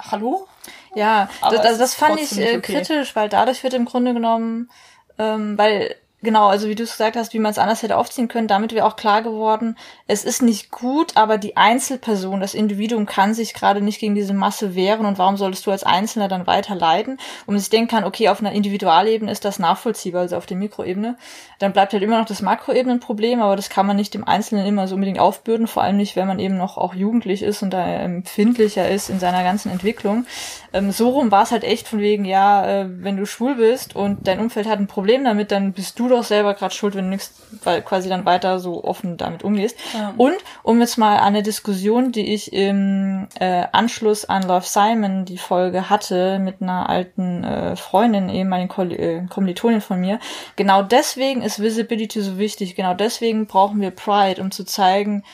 [0.00, 0.48] hallo?
[0.96, 2.60] Ja, Aber das, das, fand ich äh, okay.
[2.60, 4.70] kritisch, weil dadurch wird im Grunde genommen,
[5.18, 8.28] ähm, weil genau, also wie du es gesagt hast, wie man es anders hätte aufziehen
[8.28, 13.06] können, damit wäre auch klar geworden, es ist nicht gut, aber die Einzelperson, das Individuum
[13.06, 16.46] kann sich gerade nicht gegen diese Masse wehren und warum solltest du als Einzelner dann
[16.46, 17.18] weiter leiden?
[17.46, 20.56] Und man sich denken kann, okay, auf einer Individualebene ist das nachvollziehbar, also auf der
[20.56, 21.16] Mikroebene,
[21.58, 24.88] dann bleibt halt immer noch das Makroebenenproblem, aber das kann man nicht dem Einzelnen immer
[24.88, 27.84] so unbedingt aufbürden, vor allem nicht, wenn man eben noch auch jugendlich ist und da
[27.84, 30.26] empfindlicher ist in seiner ganzen Entwicklung.
[30.72, 33.96] Ähm, so rum war es halt echt von wegen, ja, äh, wenn du schwul bist
[33.96, 37.04] und dein Umfeld hat ein Problem damit, dann bist du doch selber gerade schuld, wenn
[37.06, 39.76] du nix, weil quasi dann weiter so offen damit umgehst.
[39.94, 40.14] Ja.
[40.16, 45.24] Und um jetzt mal an eine Diskussion, die ich im äh, Anschluss an Love Simon
[45.24, 50.18] die Folge hatte mit einer alten äh, Freundin, ehemaligen Koll äh, Kommilitonin von mir,
[50.56, 52.74] genau deswegen ist Visibility so wichtig.
[52.74, 55.24] Genau deswegen brauchen wir Pride, um zu zeigen,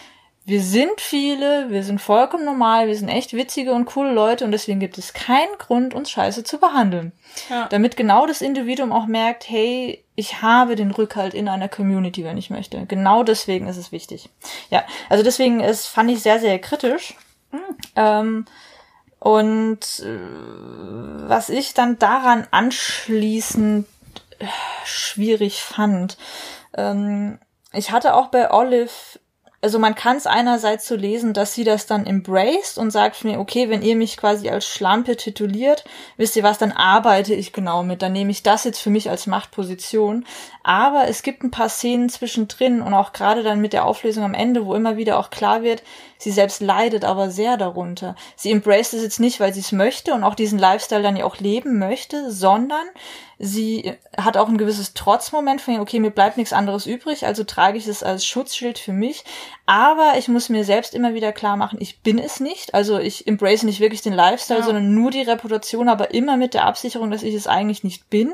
[0.48, 4.50] wir sind viele, wir sind vollkommen normal, wir sind echt witzige und coole Leute und
[4.50, 7.12] deswegen gibt es keinen Grund, uns scheiße zu behandeln.
[7.50, 7.66] Ja.
[7.68, 12.38] Damit genau das Individuum auch merkt, hey, ich habe den Rückhalt in einer Community, wenn
[12.38, 12.84] ich möchte.
[12.86, 14.30] Genau deswegen ist es wichtig.
[14.68, 17.14] Ja, also deswegen ist, fand ich sehr, sehr kritisch.
[17.94, 18.44] Ähm,
[19.20, 23.86] und äh, was ich dann daran anschließend
[24.40, 24.46] äh,
[24.84, 26.18] schwierig fand,
[26.76, 27.38] ähm,
[27.72, 28.90] ich hatte auch bei Olive,
[29.60, 33.40] also man kann es einerseits so lesen, dass sie das dann embraced und sagt mir,
[33.40, 35.84] okay, wenn ihr mich quasi als Schlampe tituliert,
[36.16, 39.10] wisst ihr was, dann arbeite ich genau mit, dann nehme ich das jetzt für mich
[39.10, 40.24] als Machtposition.
[40.62, 44.34] Aber es gibt ein paar Szenen zwischendrin und auch gerade dann mit der Auflösung am
[44.34, 45.82] Ende, wo immer wieder auch klar wird,
[46.18, 48.14] sie selbst leidet aber sehr darunter.
[48.36, 51.24] Sie embraced es jetzt nicht, weil sie es möchte und auch diesen Lifestyle dann ja
[51.24, 52.86] auch leben möchte, sondern
[53.38, 57.78] sie hat auch ein gewisses Trotzmoment von, okay, mir bleibt nichts anderes übrig, also trage
[57.78, 59.24] ich es als Schutzschild für mich.
[59.66, 62.74] Aber ich muss mir selbst immer wieder klar machen, ich bin es nicht.
[62.74, 64.64] Also ich embrace nicht wirklich den Lifestyle, Ja.
[64.66, 68.32] sondern nur die Reputation, aber immer mit der Absicherung, dass ich es eigentlich nicht bin.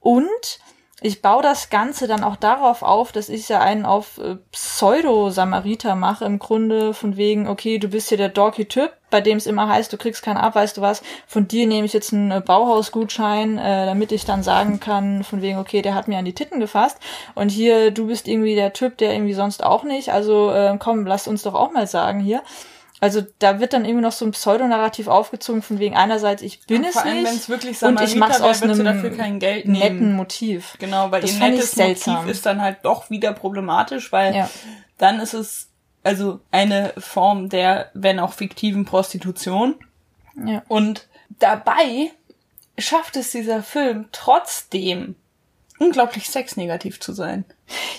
[0.00, 0.58] Und
[1.02, 5.94] ich baue das Ganze dann auch darauf auf, dass ich ja einen auf äh, Pseudo-Samariter
[5.94, 9.68] mache, im Grunde von wegen, okay, du bist hier der dorky-Typ, bei dem es immer
[9.68, 12.40] heißt, du kriegst keinen ab, weißt du was, von dir nehme ich jetzt einen äh,
[12.40, 16.34] Bauhausgutschein, äh, damit ich dann sagen kann, von wegen, okay, der hat mir an die
[16.34, 16.98] Titten gefasst.
[17.34, 21.06] Und hier, du bist irgendwie der Typ, der irgendwie sonst auch nicht, also äh, komm,
[21.06, 22.42] lass uns doch auch mal sagen hier.
[23.02, 26.82] Also da wird dann irgendwie noch so ein Pseudonarrativ aufgezogen, von wegen einerseits, ich bin
[26.84, 29.40] Und es allem, nicht es wirklich und ich Samariter mach's wäre, aus einem dafür kein
[29.40, 30.12] Geld netten nehmen.
[30.14, 30.76] Motiv.
[30.78, 31.76] Genau, weil Das ihr nettes.
[31.76, 34.48] Motiv ist dann halt doch wieder problematisch, weil Ja.
[34.98, 35.68] dann ist es
[36.04, 39.74] also eine Form der, wenn auch fiktiven Prostitution.
[40.46, 40.62] Ja.
[40.68, 41.08] Und
[41.40, 42.12] dabei
[42.78, 45.16] schafft es dieser Film trotzdem
[45.80, 47.44] unglaublich sexnegativ zu sein.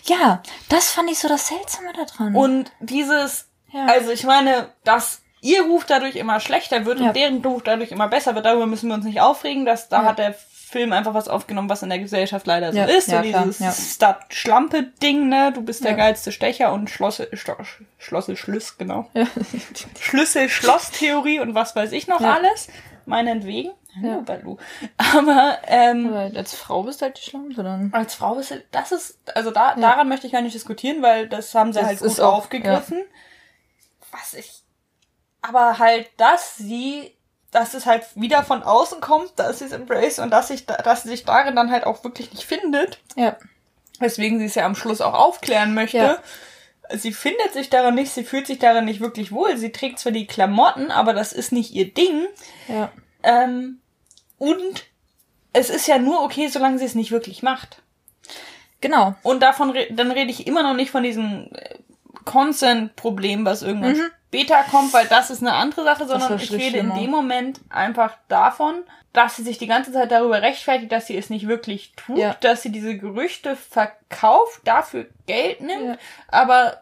[0.06, 2.36] Ja, das fand ich so das Seltsame daran.
[2.36, 3.86] Und dieses, Ja.
[3.88, 7.08] also ich meine, dass ihr Ruf dadurch immer schlechter wird Ja.
[7.08, 10.04] und deren Ruf dadurch immer besser wird, darüber müssen wir uns nicht aufregen, dass da
[10.04, 10.10] Ja.
[10.10, 13.08] hat der Film einfach was aufgenommen, was in der Gesellschaft leider so Ja, ist.
[13.08, 13.72] ja, so klar, dieses ja.
[13.72, 15.52] Stadt-Schlampe-Ding, ne?
[15.54, 15.98] Du bist der Ja.
[15.98, 17.56] geilste Stecher und Schlosse, Sto,
[18.00, 19.08] Schlüss, genau.
[19.14, 19.28] ja.
[20.00, 22.34] Schlüssel-Schloss-Theorie und was weiß ich noch Ja.
[22.34, 22.68] alles.
[23.06, 23.72] Meinetwegen.
[24.02, 24.24] Ja.
[24.26, 24.58] Ja.
[25.16, 27.90] Aber ähm, Aber als Frau bist du halt die Schlampe dann.
[27.94, 31.28] als Frau ist halt- das ist, also da, daran möchte ich gar nicht diskutieren, weil
[31.28, 33.04] das haben sie Das halt gut ist auch- aufgegriffen.
[34.14, 34.62] Was ich,
[35.42, 37.14] aber halt, dass sie,
[37.52, 40.78] dass es halt wieder von außen kommt, dass sie es embrace und dass sich, da-
[40.78, 43.36] dass sie sich darin dann halt auch wirklich nicht findet, Ja.
[44.00, 45.98] weswegen sie es ja am Schluss auch aufklären möchte.
[45.98, 46.18] Ja.
[46.92, 49.58] Sie findet sich darin nicht, sie fühlt sich darin nicht wirklich wohl.
[49.58, 52.28] Sie trägt zwar die Klamotten, aber das ist nicht ihr Ding.
[52.68, 52.92] Ja.
[53.24, 53.80] Ähm,
[54.38, 54.86] und
[55.54, 57.82] es ist ja nur okay, solange sie es nicht wirklich macht.
[58.82, 59.16] Genau.
[59.24, 61.76] Und davon, re dann rede ich immer noch nicht von diesem äh,
[62.26, 66.88] Consent-Problem, was irgendwann später kommt, weil das ist eine andere Sache, sondern ich rede in
[66.88, 66.96] schlimmer.
[67.00, 68.84] dem Moment einfach davon,
[69.14, 72.36] dass sie sich die ganze Zeit darüber rechtfertigt, dass sie es nicht wirklich tut, Ja.
[72.42, 75.98] dass sie diese Gerüchte verkauft, dafür Geld nimmt, Ja.
[76.30, 76.80] aber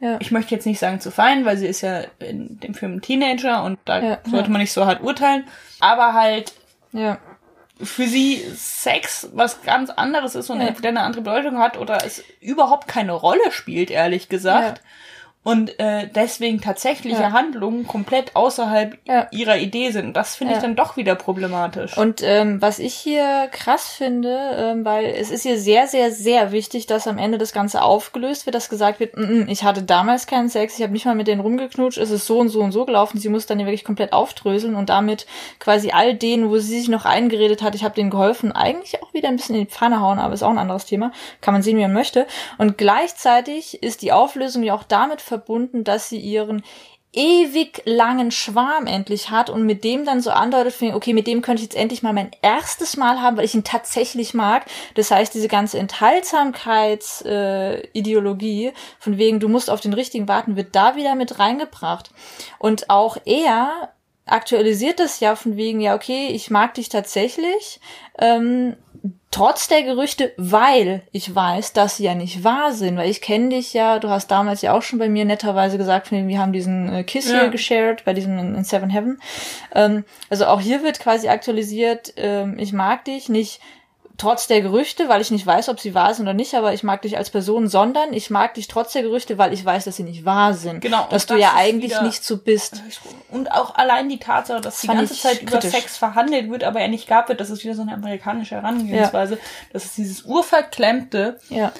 [0.00, 0.16] Ja.
[0.20, 3.62] ich möchte jetzt nicht sagen zu fein, weil sie ist ja in dem Film Teenager
[3.64, 5.46] und da sollte man nicht so hart urteilen,
[5.80, 6.54] aber halt
[6.92, 7.18] Ja.
[7.82, 10.68] Für sie Sex was ganz anderes ist und Ja.
[10.68, 14.80] entweder eine andere Bedeutung hat oder es überhaupt keine Rolle spielt, ehrlich gesagt.
[15.44, 17.32] Und äh, deswegen tatsächliche Ja.
[17.32, 19.28] Handlungen komplett außerhalb Ja.
[19.30, 20.06] ihrer Idee sind.
[20.06, 20.62] Und das finde ich Ja.
[20.62, 21.96] dann doch wieder problematisch.
[21.96, 26.50] Und ähm, was ich hier krass finde, ähm, weil es ist hier sehr, sehr, sehr
[26.50, 29.82] wichtig, dass am Ende das Ganze aufgelöst wird, dass gesagt wird, mm, mm, ich hatte
[29.82, 32.60] damals keinen Sex, ich habe nicht mal mit denen rumgeknutscht, es ist so und so
[32.60, 33.18] und so gelaufen.
[33.18, 35.26] Sie muss dann hier wirklich komplett aufdröseln und damit
[35.58, 39.12] quasi all denen, wo sie sich noch eingeredet hat, ich habe denen geholfen, eigentlich auch
[39.12, 41.12] wieder ein bisschen in die Pfanne hauen, aber ist auch ein anderes Thema.
[41.42, 42.26] Kann man sehen, wie man möchte.
[42.56, 46.62] Und gleichzeitig ist die Auflösung ja auch damit verbunden, dass sie ihren
[47.16, 51.62] ewig langen Schwarm endlich hat und mit dem dann so andeutet, okay, mit dem könnte
[51.62, 54.66] ich jetzt endlich mal mein erstes Mal haben, weil ich ihn tatsächlich mag.
[54.94, 60.74] Das heißt, diese ganze Enthaltsamkeitsideologie, äh, von wegen, du musst auf den richtigen warten, wird
[60.74, 62.10] da wieder mit reingebracht.
[62.58, 63.92] Und auch er
[64.26, 67.78] aktualisiert das ja von wegen, ja, okay, ich mag dich tatsächlich,
[68.18, 68.74] ähm,
[69.34, 73.48] trotz der Gerüchte, weil ich weiß, dass sie ja nicht wahr sind, weil ich kenne
[73.48, 76.92] dich ja, du hast damals ja auch schon bei mir netterweise gesagt, wir haben diesen
[76.92, 77.40] äh, Kiss Ja.
[77.40, 79.20] hier geshared, bei diesem in, in Seven Heaven.
[79.74, 83.60] Ähm, also auch hier wird quasi aktualisiert, ähm, ich mag dich nicht
[84.16, 86.82] trotz der Gerüchte, weil ich nicht weiß, ob sie wahr sind oder nicht, aber ich
[86.82, 89.96] mag dich als Person, sondern ich mag dich trotz der Gerüchte, weil ich weiß, dass
[89.96, 90.80] sie nicht wahr sind.
[90.80, 92.82] Genau, Dass du das ja eigentlich nicht so bist.
[93.30, 95.70] Und auch allein die Tatsache, dass die fand ganze Zeit über kritisch.
[95.70, 99.38] Sex verhandelt wird, aber er nicht gab wird, das ist wieder so eine amerikanische Herangehensweise.
[99.72, 101.40] Das ist dieses urverklemmte.
[101.48, 101.72] Ja.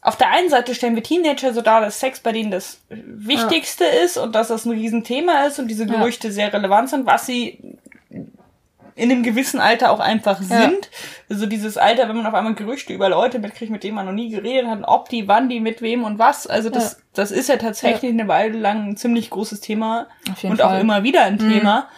[0.00, 3.84] Auf der einen Seite stellen wir Teenager so dar, dass Sex bei denen das Wichtigste
[3.84, 5.96] ist und dass das ein Riesenthema ist und diese Ja.
[5.96, 7.78] Gerüchte sehr relevant sind, was sie
[8.98, 10.62] in einem gewissen Alter auch einfach Ja.
[10.62, 10.90] sind.
[11.30, 14.12] Also dieses Alter, wenn man auf einmal Gerüchte über Leute mitkriegt, mit denen man noch
[14.12, 16.46] nie geredet hat, ob die, wann die, mit wem und was.
[16.46, 16.98] Also das, Ja.
[17.14, 20.08] das ist ja tatsächlich eine Weile lang ein ziemlich großes Thema
[20.42, 20.74] und auch Fall.
[20.76, 20.90] Mhm.
[20.90, 21.88] immer wieder ein Thema.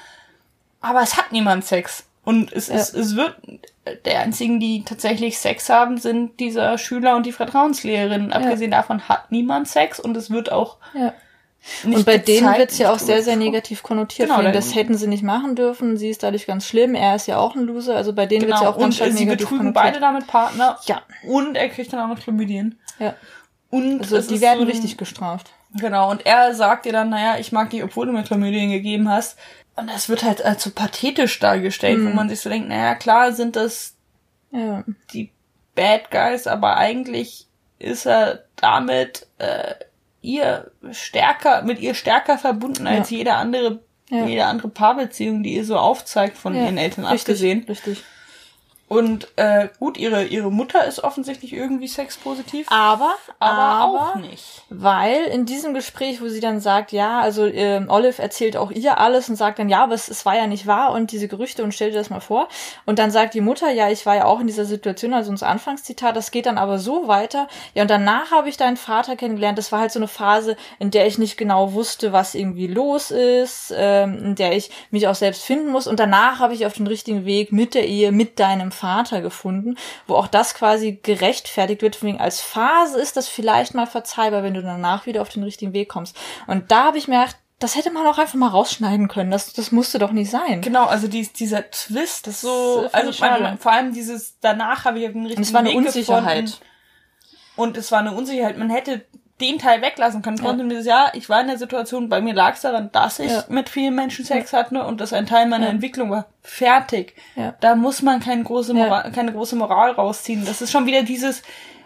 [0.81, 2.05] Aber es hat niemand Sex.
[2.25, 2.75] Und es, Ja.
[2.77, 3.35] ist, es wird,
[4.05, 8.33] der einzigen, die tatsächlich Sex haben, sind dieser Schüler und die Vertrauenslehrerin.
[8.33, 11.15] Abgesehen davon hat niemand Sex und es wird auch Ja.
[11.85, 14.29] Nicht Und bei denen gezeigt, wird's ja auch sehr, sehr negativ konnotiert.
[14.29, 15.97] Genau, das hätten sie nicht machen dürfen.
[15.97, 16.95] Sie ist dadurch ganz schlimm.
[16.95, 17.97] Er ist ja auch ein Loser.
[17.97, 19.85] Also bei denen Genau, ja auch ganz und stark äh, sie negativ betrügen konnotiert.
[19.85, 20.79] beide damit Partner.
[20.87, 21.03] Ja.
[21.27, 22.79] Und er kriegt dann auch noch Chlamydien.
[22.99, 23.15] Ja.
[23.71, 25.51] Und Also es die werden so ein- richtig gestraft.
[25.79, 29.09] Genau, und er sagt dir dann, naja, ich mag dich, obwohl du mir Chlamydien gegeben
[29.09, 29.39] hast.
[29.77, 32.11] Und das wird halt als so pathetisch dargestellt, Mhm.
[32.11, 33.95] wo man sich so denkt, naja, klar sind das
[34.51, 34.83] Ja.
[35.13, 35.31] die
[35.77, 37.47] Bad Guys, aber eigentlich
[37.79, 39.75] ist er damit äh,
[40.23, 43.81] ihr stärker, mit ihr stärker verbunden als jede andere,
[44.11, 44.27] Ja.
[44.27, 46.65] jede andere Paarbeziehung, die ihr so aufzeigt, von ja.
[46.65, 47.65] ihren Eltern richtig, abgesehen.
[47.69, 48.03] Richtig.
[48.91, 54.65] Und äh, gut, ihre, ihre Mutter ist offensichtlich irgendwie sexpositiv, Aber, aber, auch nicht.
[54.69, 58.99] Weil in diesem Gespräch, wo sie dann sagt, ja, also ähm, Olive erzählt auch ihr
[58.99, 61.63] alles und sagt dann, ja, aber es, es war ja nicht wahr und diese Gerüchte
[61.63, 62.49] und stell dir das mal vor.
[62.85, 65.47] Und dann sagt die Mutter, ja, ich war ja auch in dieser Situation, also unser
[65.47, 67.47] Anfangszitat, das geht dann aber so weiter.
[67.75, 69.57] Ja, und danach habe ich deinen Vater kennengelernt.
[69.57, 73.13] Das war halt so eine Phase, in der ich nicht genau wusste, was irgendwie los
[73.13, 75.87] ist, ähm, in der ich mich auch selbst finden muss.
[75.87, 79.77] Und danach habe ich auf den richtigen Weg mit der Ehe, mit deinem Vater gefunden,
[80.07, 82.03] wo auch das quasi gerechtfertigt wird.
[82.03, 85.73] Wegen, als Phase ist das vielleicht mal verzeihbar, wenn du danach wieder auf den richtigen
[85.73, 86.17] Weg kommst.
[86.47, 89.31] Und da habe ich mir gedacht, das hätte man auch einfach mal rausschneiden können.
[89.31, 90.63] Das, das musste doch nicht sein.
[90.63, 95.13] Genau, also dies, dieser Twist, das so, also man, vor allem dieses, danach habe ich
[95.13, 96.45] den richtigen Und es war eine Weg Unsicherheit.
[96.47, 96.65] gefunden.
[97.57, 98.57] Und es war eine Unsicherheit.
[98.57, 99.05] Man hätte
[99.41, 100.37] den Teil weglassen können.
[100.37, 103.31] Trotzdem dieses Jahr, ich war in der Situation, bei mir lag es daran, dass ich
[103.31, 103.45] Ja.
[103.49, 105.71] mit vielen Menschen Sex hatte und das ein Teil meiner Ja.
[105.71, 106.27] Entwicklung war.
[106.43, 107.15] Fertig.
[107.37, 107.55] Ja.
[107.61, 108.85] Da muss man keine große, Ja.
[108.85, 110.45] Moral, keine große Moral rausziehen.
[110.45, 111.43] Das ist schon wieder dieses,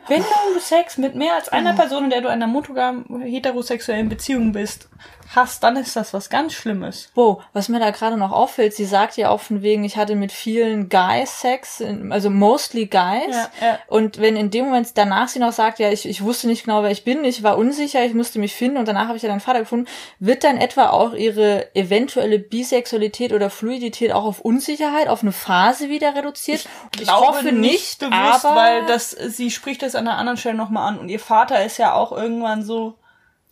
[0.08, 4.08] wenn du Sex mit mehr als einer Person, in der du in einer monogamen heterosexuellen
[4.08, 4.88] Beziehung bist,
[5.34, 7.10] hast, dann ist das was ganz Schlimmes.
[7.14, 10.14] Wow, was mir da gerade noch auffällt, sie sagt ja auch von wegen, ich hatte
[10.14, 13.34] mit vielen Guys Sex, also mostly Guys.
[13.34, 13.78] Ja, ja.
[13.88, 16.82] Und wenn in dem Moment danach sie noch sagt, ja, ich, ich wusste nicht genau,
[16.82, 19.28] wer ich bin, ich war unsicher, ich musste mich finden und danach habe ich ja
[19.28, 19.86] deinen Vater gefunden,
[20.18, 25.88] wird dann etwa auch ihre eventuelle Bisexualität oder Fluidität auch auf Unsicherheit, auf eine Phase
[25.88, 26.68] wieder reduziert?
[27.00, 30.88] Ich, hoffe nicht, bewusst, aber weil das, sie spricht das an einer anderen Stelle nochmal
[30.88, 32.94] an und ihr Vater ist ja auch irgendwann so,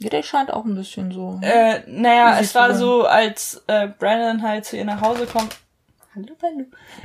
[0.03, 1.39] ja, der scheint auch ein bisschen so.
[1.43, 5.57] äh, naja, es war so, als äh, Brandon halt zu ihr nach Hause kommt,
[6.15, 6.65] hallo, hallo,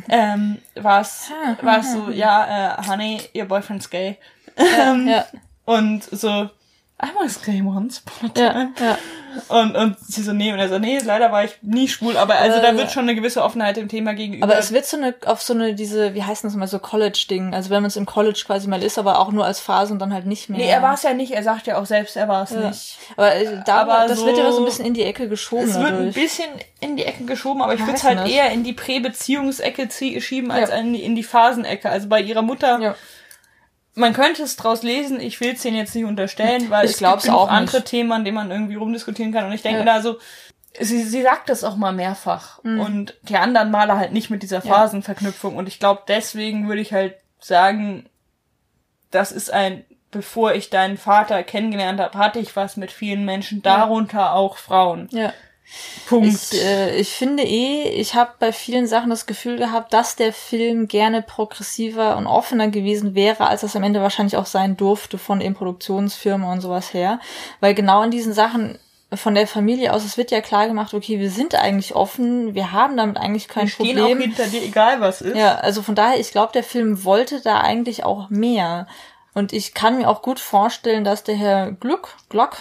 [0.10, 1.32] ähm, war es,
[1.94, 4.18] so, ja, äh, honey, your boyfriend's gay.
[4.58, 5.26] Ähm, ja,
[5.66, 6.50] Und so,
[7.00, 8.70] I was gay once upon a ja, time.
[8.80, 8.98] ja.
[9.50, 12.40] Und, und sie so, nee, und er so, nee, leider war ich nie schwul, aber
[12.40, 14.44] also da Äh, wird schon eine gewisse Offenheit dem Thema gegenüber.
[14.46, 17.54] Aber es wird so eine, auf so eine, diese, wie heißt das mal, so College-Ding.
[17.54, 20.00] Also wenn man es im College quasi mal ist, aber auch nur als Phase und
[20.00, 20.58] dann halt nicht mehr.
[20.58, 22.68] nee, er war es ja nicht, er sagt ja auch selbst, er war es Ja.
[22.70, 22.98] nicht.
[23.16, 25.70] Aber äh, da, Aber das so- wird ja so ein bisschen in die Ecke geschoben
[25.70, 26.16] Es wird ein dadurch.
[26.16, 28.30] bisschen in die Ecke geschoben, aber ich würde es halt das?
[28.32, 30.78] eher in die Prä-Beziehungsecke zie- schieben als Ja.
[30.78, 31.92] in, die, in die Phasenecke.
[31.92, 32.96] Also bei ihrer Mutter Ja.
[33.98, 36.98] Man könnte es draus lesen, ich will es denen jetzt nicht unterstellen, weil Ich es
[37.00, 37.52] gibt auch nicht.
[37.52, 39.46] andere Themen, an denen man irgendwie rumdiskutieren kann.
[39.46, 39.86] Und ich denke Ja.
[39.86, 40.18] da so,
[40.80, 42.64] sie, sie sagt das auch mal mehrfach.
[42.64, 42.80] Mhm.
[42.80, 44.74] Und die anderen Male halt nicht mit dieser Ja.
[44.74, 45.56] Phasenverknüpfung.
[45.56, 48.08] Und ich glaube, deswegen würde ich halt sagen,
[49.12, 53.62] das ist ein, bevor ich deinen Vater kennengelernt habe, hatte ich was mit vielen Menschen,
[53.62, 55.08] darunter auch Frauen.
[55.12, 55.34] Ja.
[56.08, 56.54] Punkt.
[56.54, 60.32] Ich, äh, ich finde eh, ich habe bei vielen Sachen das Gefühl gehabt, dass der
[60.32, 65.18] Film gerne progressiver und offener gewesen wäre, als es am Ende wahrscheinlich auch sein durfte
[65.18, 67.20] von eben Produktionsfirmen und sowas her.
[67.60, 68.80] Weil genau in diesen Sachen
[69.14, 72.72] von der Familie aus, es wird ja klar gemacht, okay, wir sind eigentlich offen, wir
[72.72, 74.18] haben damit eigentlich kein Wir stehen Problem.
[74.18, 75.36] auch hinter dir, egal was ist.
[75.36, 78.88] Ja, also von daher, ich glaube, der Film wollte da eigentlich auch mehr.
[79.34, 82.58] Und ich kann mir auch gut vorstellen, dass der Herr Gluck, Glock,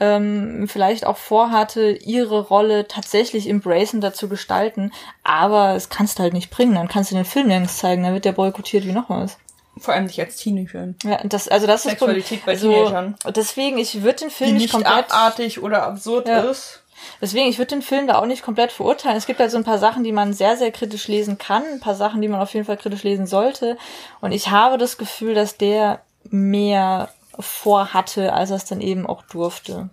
[0.00, 4.92] ähm, vielleicht auch vorhatte, ihre Rolle tatsächlich embracender zu gestalten.
[5.22, 6.74] Aber es kannst du halt nicht bringen.
[6.74, 8.02] Dann kannst du den Film nirgends zeigen.
[8.02, 9.38] Dann wird der boykottiert wie noch was.
[9.76, 10.94] Vor allem nicht als Teenie-Film.
[11.02, 12.20] Ja, das, also das ist das Problem.
[12.20, 13.16] Sexualität bei also, Teenagern.
[13.34, 16.40] Deswegen, ich würde den Die Film nicht nicht komplett abartig oder absurd Ja.
[16.42, 16.80] ist.
[17.20, 19.16] Deswegen, ich würde den Film da auch nicht komplett verurteilen.
[19.16, 21.80] Es gibt halt so ein paar Sachen, die man sehr, sehr kritisch lesen kann, ein
[21.80, 23.76] paar Sachen, die man auf jeden Fall kritisch lesen sollte.
[24.20, 29.22] Und ich habe das Gefühl, dass der mehr vorhatte, als er es dann eben auch
[29.22, 29.90] durfte.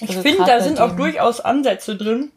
[0.00, 2.30] Ich Also finde, da bei sind auch durchaus Ansätze drin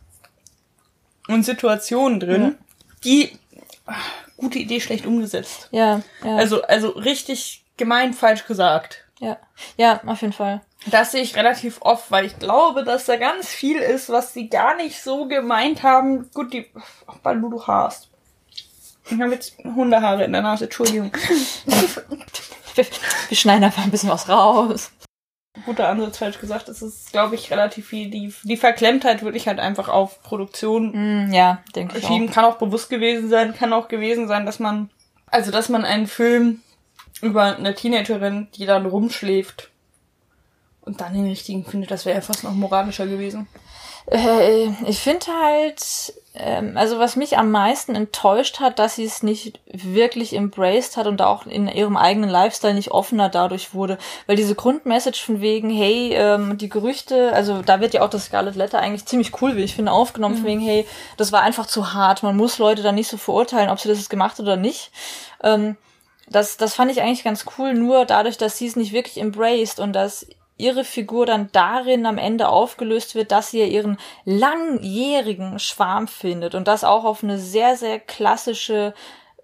[1.27, 2.57] und Situationen drin,
[3.03, 3.37] die
[3.85, 3.95] ah,
[4.37, 5.67] gute Idee schlecht umgesetzt.
[5.71, 9.05] Ja, ja, Also, also richtig gemein falsch gesagt.
[9.19, 9.37] ja,
[9.77, 10.61] ja, auf jeden Fall.
[10.85, 14.47] Das sehe ich relativ oft, weil ich glaube, dass da ganz viel ist, was sie
[14.47, 16.31] gar nicht so gemeint haben.
[16.33, 16.67] Gut, die
[17.05, 18.07] Ach, Balu, du hast.
[19.09, 21.11] Ich habe jetzt Hundehaare in der Nase, Entschuldigung.
[22.79, 22.85] Wir,
[23.29, 24.91] wir schneiden einfach ein bisschen was raus.
[25.65, 26.69] Guter Ansatz, falsch gesagt.
[26.69, 28.09] Es ist, glaube ich, relativ viel.
[28.09, 32.07] Die, die Verklemmtheit würde ich halt einfach auf Produktion Hm, ja, denke ich auch.
[32.07, 32.31] schieben.
[32.31, 34.89] Kann auch bewusst gewesen sein, kann auch gewesen sein, dass man,
[35.27, 36.61] also dass man einen Film
[37.21, 39.69] über eine Teenagerin, die dann rumschläft
[40.81, 43.47] und dann den richtigen findet, das wäre ja fast noch moralischer gewesen.
[44.11, 49.23] Äh, ich finde halt, ähm, also was mich am meisten enttäuscht hat, dass sie es
[49.23, 53.97] nicht wirklich embraced hat und auch in ihrem eigenen Lifestyle nicht offener dadurch wurde.
[54.25, 58.25] Weil diese Grundmessage von wegen, hey, ähm, die Gerüchte, also da wird ja auch das
[58.25, 61.67] Scarlet Letter eigentlich ziemlich cool, wie ich finde, aufgenommen, von wegen, hey, das war einfach
[61.67, 64.41] zu hart, man muss Leute da nicht so verurteilen, ob sie das jetzt gemacht hat
[64.41, 64.91] oder nicht.
[65.43, 65.77] Ähm,
[66.27, 69.79] das, das fand ich eigentlich ganz cool, nur dadurch, dass sie es nicht wirklich embraced
[69.79, 70.27] und dass
[70.59, 76.67] ihre Figur dann darin am Ende aufgelöst wird, dass sie ihren langjährigen Schwarm findet und
[76.67, 78.93] das auch auf eine sehr, sehr klassische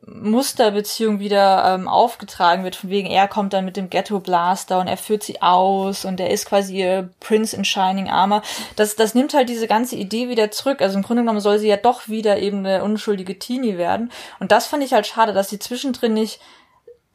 [0.07, 4.87] Musterbeziehung wieder ähm, aufgetragen wird, von wegen er kommt dann mit dem Ghetto Blaster und
[4.87, 8.43] er führt sie aus und er ist quasi ihr Prince in Shining Armor.
[8.75, 10.81] Das, das nimmt halt diese ganze Idee wieder zurück.
[10.81, 14.11] Also im Grunde genommen soll sie ja doch wieder eben eine unschuldige Teenie werden.
[14.39, 16.39] Und das fand ich halt schade, dass sie zwischendrin nicht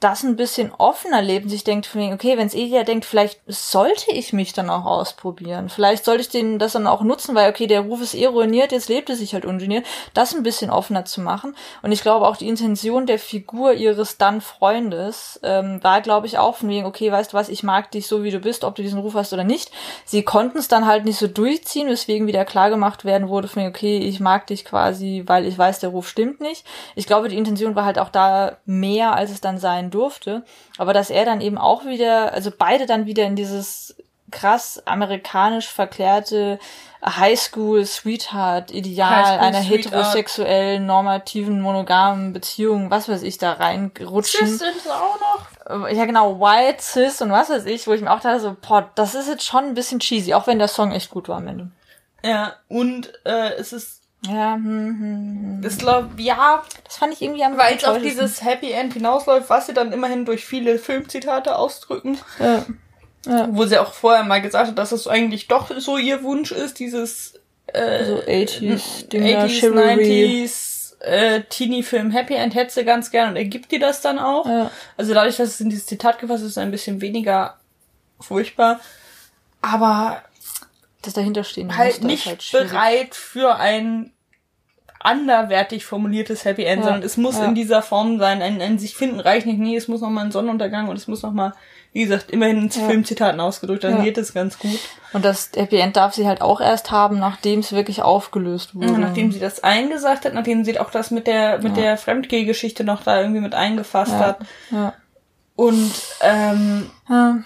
[0.00, 4.10] das ein bisschen offener lebt und sich denkt, okay, wenn es Elia denkt, vielleicht sollte
[4.12, 5.68] ich mich dann auch ausprobieren.
[5.68, 8.72] Vielleicht sollte ich den das dann auch nutzen, weil, okay, der Ruf ist eh ruiniert,
[8.72, 9.84] jetzt lebt es sich halt ungeniert,
[10.14, 11.54] das ein bisschen offener zu machen.
[11.82, 16.38] Und ich glaube auch die Intention der Figur ihres dann Freundes ähm, war, glaube ich,
[16.38, 18.76] auch von wegen, okay, weißt du was, ich mag dich so, wie du bist, ob
[18.76, 19.70] du diesen Ruf hast oder nicht.
[20.06, 23.60] Sie konnten es dann halt nicht so durchziehen, weswegen wieder klar gemacht werden wurde, von
[23.60, 26.64] wegen, okay, ich mag dich quasi, weil ich weiß, der Ruf stimmt nicht.
[26.94, 30.44] Ich glaube, die Intention war halt auch da mehr, als es dann sein durfte.
[30.78, 33.96] Aber dass er dann eben auch wieder, also beide dann wieder in dieses
[34.30, 36.58] krass amerikanisch verklärte
[37.04, 39.84] Highschool-Sweetheart-Ideal Highschool einer Sweetheart.
[39.84, 44.46] heterosexuellen, normativen, monogamen Beziehung, was weiß ich, da reinrutschen.
[44.46, 45.88] Cis sind sie auch noch.
[45.88, 48.56] Äh, Ja, genau, White, Cis und was weiß ich, wo ich mir auch dachte, so,
[48.66, 51.36] boah, das ist jetzt schon ein bisschen cheesy, auch wenn der Song echt gut war
[51.38, 51.70] am Ende.
[52.22, 55.60] Ja, und äh, es ist, Ja, hm, hm, hm.
[55.62, 59.48] das glaub, ja, das fand ich irgendwie am weil es auf dieses Happy End hinausläuft,
[59.48, 62.18] was sie dann immerhin durch viele Filmzitate ausdrücken.
[62.38, 62.64] Ja.
[63.50, 66.78] Wo sie auch vorher mal gesagt hat, dass es eigentlich doch so ihr Wunsch ist,
[66.78, 67.34] dieses
[67.66, 70.44] äh, So 80s, Dinger, 80s, Chivalry.
[70.44, 74.18] 90s äh, Teenie-Film Happy End hätte sie ganz gern und er gibt dir das dann
[74.18, 74.46] auch.
[74.46, 74.70] Ja.
[74.96, 77.58] Also dadurch, dass es in dieses Zitat gefasst ist, ist es ein bisschen weniger
[78.20, 78.80] furchtbar.
[79.62, 80.22] Aber
[81.02, 84.12] Das dahinter stehen halt nicht halt bereit für ein
[85.02, 87.46] anderwertig formuliertes Happy End, Ja, sondern es muss ja.
[87.46, 88.42] in dieser Form sein.
[88.42, 89.58] Ein, ein sich finden reicht nicht.
[89.58, 91.54] Nee, es muss noch mal ein Sonnenuntergang und es muss noch mal,
[91.94, 92.86] wie gesagt, immerhin in Ja.
[92.86, 93.82] Filmzitaten ausgedrückt.
[93.82, 94.78] Dann geht es ganz gut.
[95.14, 98.98] Und das Happy End darf sie halt auch erst haben, nachdem es wirklich aufgelöst wurde.
[98.98, 103.02] Nachdem sie das eingesagt hat, nachdem sie auch das mit der mit der Fremdgeh-Geschichte noch
[103.02, 104.40] da irgendwie mit eingefasst hat.
[104.70, 104.92] ja.
[105.56, 107.38] Und ähm, Ja.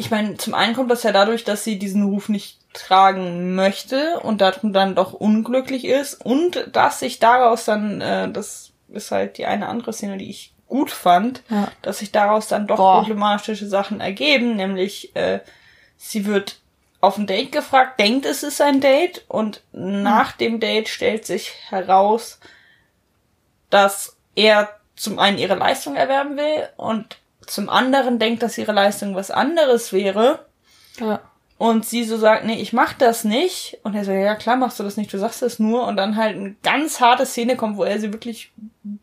[0.00, 4.18] Ich meine, zum einen kommt das ja dadurch, dass sie diesen Ruf nicht tragen möchte
[4.20, 9.38] und darum dann doch unglücklich ist und dass sich daraus dann, äh, das ist halt
[9.38, 11.68] die eine andere Szene, die ich gut fand, Ja.
[11.82, 13.00] dass sich daraus dann doch Boah.
[13.00, 15.40] problematische Sachen ergeben, nämlich äh,
[15.96, 16.60] sie wird
[17.00, 21.52] auf ein Date gefragt, denkt es ist ein Date und nach dem Date stellt sich
[21.68, 22.38] heraus,
[23.70, 27.16] dass er zum einen ihre Leistung erwerben will und
[27.50, 30.46] zum anderen denkt, dass ihre Leistung was anderes wäre
[30.98, 31.20] Ja.
[31.58, 33.78] und sie so sagt, nee, ich mach das nicht.
[33.82, 35.86] Und er so, ja klar machst du das nicht, du sagst das nur.
[35.86, 38.52] Und dann halt eine ganz harte Szene kommt, wo er sie wirklich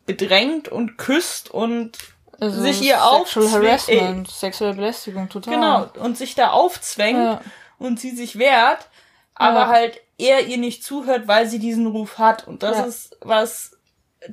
[0.06, 1.92] bedrängt und küsst und
[2.40, 3.50] Also sich ihr Sexual.
[3.50, 5.54] Harassment, sexuelle Belästigung, total.
[5.54, 7.40] Genau, und sich da aufzwängt Ja.
[7.78, 8.88] und sie sich wehrt,
[9.34, 9.66] aber Ja.
[9.68, 12.48] halt er ihr nicht zuhört, weil sie diesen Ruf hat.
[12.48, 12.84] Und das Ja.
[12.84, 13.76] ist was,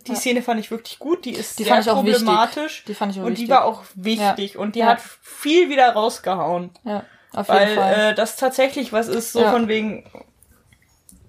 [0.07, 2.83] die Szene fand ich wirklich gut, die ist Die sehr problematisch.
[2.87, 3.45] Die fand ich auch und wichtig.
[3.45, 4.87] die war auch wichtig und die Ja.
[4.87, 6.71] hat viel wieder rausgehauen.
[6.83, 7.93] Ja, auf jeden Weil Fall.
[8.11, 9.51] äh, das tatsächlich was ist, so Ja.
[9.51, 10.09] von wegen,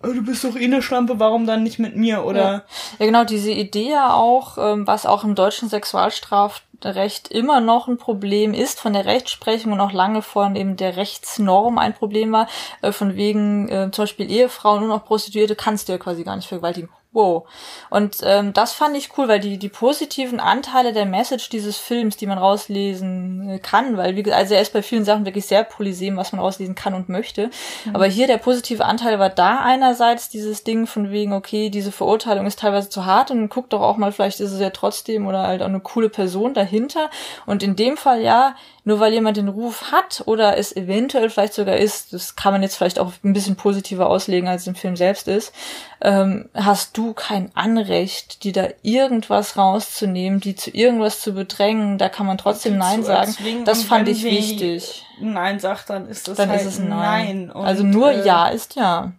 [0.02, 2.24] oh, du bist doch eh eine Schlampe, warum dann nicht mit mir?
[2.24, 2.62] Oder Ja.
[2.98, 7.98] Ja, genau, diese Idee ja auch, ähm, was auch im deutschen Sexualstrafrecht immer noch ein
[7.98, 12.48] Problem ist, von der Rechtsprechung und auch lange vor eben der Rechtsnorm ein Problem war,
[12.82, 16.36] äh, von wegen äh, zum Beispiel Ehefrauen und auch Prostituierte kannst du ja quasi gar
[16.36, 16.88] nicht vergewaltigen.
[17.16, 17.44] Wow.
[17.88, 22.18] Und ähm, das fand ich cool, weil die, die positiven Anteile der Message dieses Films,
[22.18, 25.46] die man rauslesen äh, kann, weil wie gesagt, also er ist bei vielen Sachen wirklich
[25.46, 27.48] sehr polysem, was man rauslesen kann und möchte.
[27.94, 32.44] Aber hier der positive Anteil war da einerseits dieses Ding von wegen, okay, diese Verurteilung
[32.44, 35.46] ist teilweise zu hart und guck doch auch mal, vielleicht ist es ja trotzdem oder
[35.46, 37.08] halt auch eine coole Person dahinter.
[37.46, 38.56] Und in dem Fall ja,
[38.86, 42.62] nur weil jemand den Ruf hat oder es eventuell vielleicht sogar ist, das kann man
[42.62, 45.52] jetzt vielleicht auch ein bisschen positiver auslegen, als es im Film selbst ist,
[46.00, 51.98] ähm, hast du kein Anrecht, die da irgendwas rauszunehmen, die zu irgendwas zu bedrängen.
[51.98, 53.34] Da kann man trotzdem Nein sagen.
[53.64, 55.04] Das fand ich wichtig.
[55.18, 57.50] Nein sagt, dann ist das Dann halt ist es ein ein Nein.
[57.50, 59.12] Und, also nur äh, Ja ist Ja.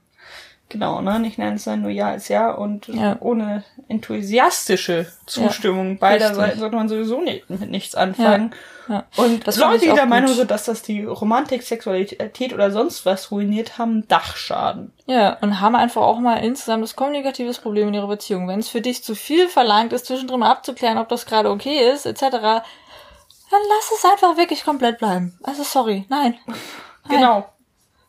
[0.70, 1.20] Genau, ne?
[1.20, 3.15] Nicht Nein sein, nur Ja ist Ja und Ja.
[3.22, 6.38] ohne enthusiastische Zustimmung beider richtig.
[6.38, 8.53] Seiten sollte man sowieso nicht, mit nichts anfangen.
[8.89, 9.05] Ja.
[9.15, 13.32] Und Das Leute, die der Meinung sind, dass das die Romantik, Sexualität oder sonst was
[13.32, 14.91] ruiniert haben, Dachschaden.
[15.05, 18.47] Ja, und haben einfach auch mal insgesamt das kommunikatives Problem in ihrer Beziehung.
[18.47, 21.89] Wenn es für dich zu viel verlangt ist, zwischendrin mal abzuklären, ob das gerade okay
[21.91, 25.39] ist, etc., dann lass es einfach wirklich komplett bleiben.
[25.43, 26.36] Also sorry, nein.
[27.07, 27.45] Genau.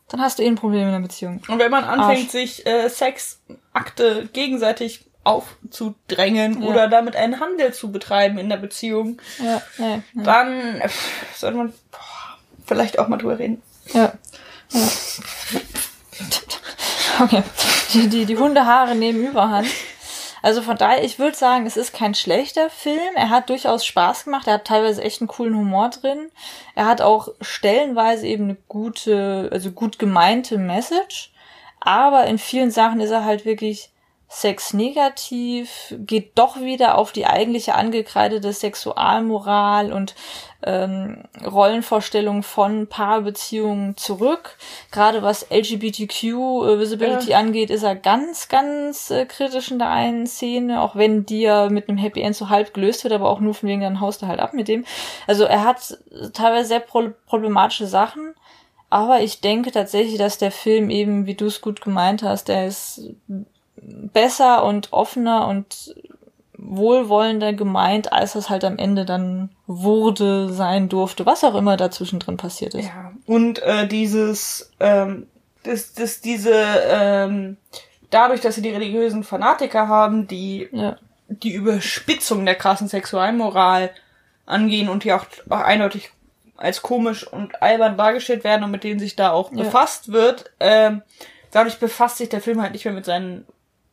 [0.09, 1.41] Dann hast du eh ein Problem in der Beziehung.
[1.47, 2.31] Und wenn man anfängt, Arsch.
[2.31, 6.67] sich äh, Sexakte gegenseitig aufzudrängen Ja.
[6.69, 10.89] oder damit einen Handel zu betreiben in der Beziehung, Ja, ja, dann äh,
[11.35, 13.61] sollte man boah, vielleicht auch mal drüber reden.
[13.93, 14.13] ja.
[14.71, 14.79] ja.
[17.21, 17.43] Okay,
[17.93, 19.67] die, die, die Hundehaare nehmen Überhand.
[20.41, 23.15] Also von daher, ich würde sagen, es ist kein schlechter Film.
[23.15, 24.47] Er hat durchaus Spaß gemacht.
[24.47, 26.31] Er hat teilweise echt einen coolen Humor drin.
[26.75, 31.31] Er hat auch stellenweise eben eine gute, also gut gemeinte Message.
[31.79, 33.91] Aber in vielen Sachen ist er halt wirklich
[34.31, 40.13] sexnegativ, geht doch wieder auf die eigentliche angekreidete Sexualmoral und
[40.61, 44.57] ähm, Rollenvorstellungen von Paarbeziehungen zurück.
[44.91, 47.39] Gerade was LGBTQ-Visibility Ja.
[47.39, 51.69] angeht, ist er ganz, ganz äh, kritisch in der einen Szene, auch wenn die ja
[51.69, 54.21] mit einem Happy End so halb gelöst wird, aber auch nur von wegen, dann haust
[54.21, 54.85] du halt ab mit dem.
[55.25, 55.97] Also er hat
[56.33, 58.35] teilweise sehr pro problematische Sachen,
[58.91, 62.67] aber ich denke tatsächlich, dass der Film eben, wie du es gut gemeint hast, der
[62.67, 63.01] ist
[63.81, 65.95] besser und offener und
[66.57, 72.19] wohlwollender gemeint, als es halt am Ende dann wurde, sein durfte, was auch immer dazwischen
[72.19, 72.87] drin passiert ist.
[72.87, 73.11] Ja.
[73.25, 75.27] Und äh, dieses, ähm,
[75.63, 77.57] das, das, diese, ähm,
[78.09, 80.97] dadurch, dass sie die religiösen Fanatiker haben, die Ja,
[81.29, 83.91] die Überspitzung der krassen Sexualmoral
[84.47, 86.09] angehen und die auch, auch eindeutig
[86.57, 89.63] als komisch und albern dargestellt werden und mit denen sich da auch Ja.
[89.63, 91.03] befasst wird, ähm,
[91.51, 93.45] dadurch befasst sich der Film halt nicht mehr mit seinen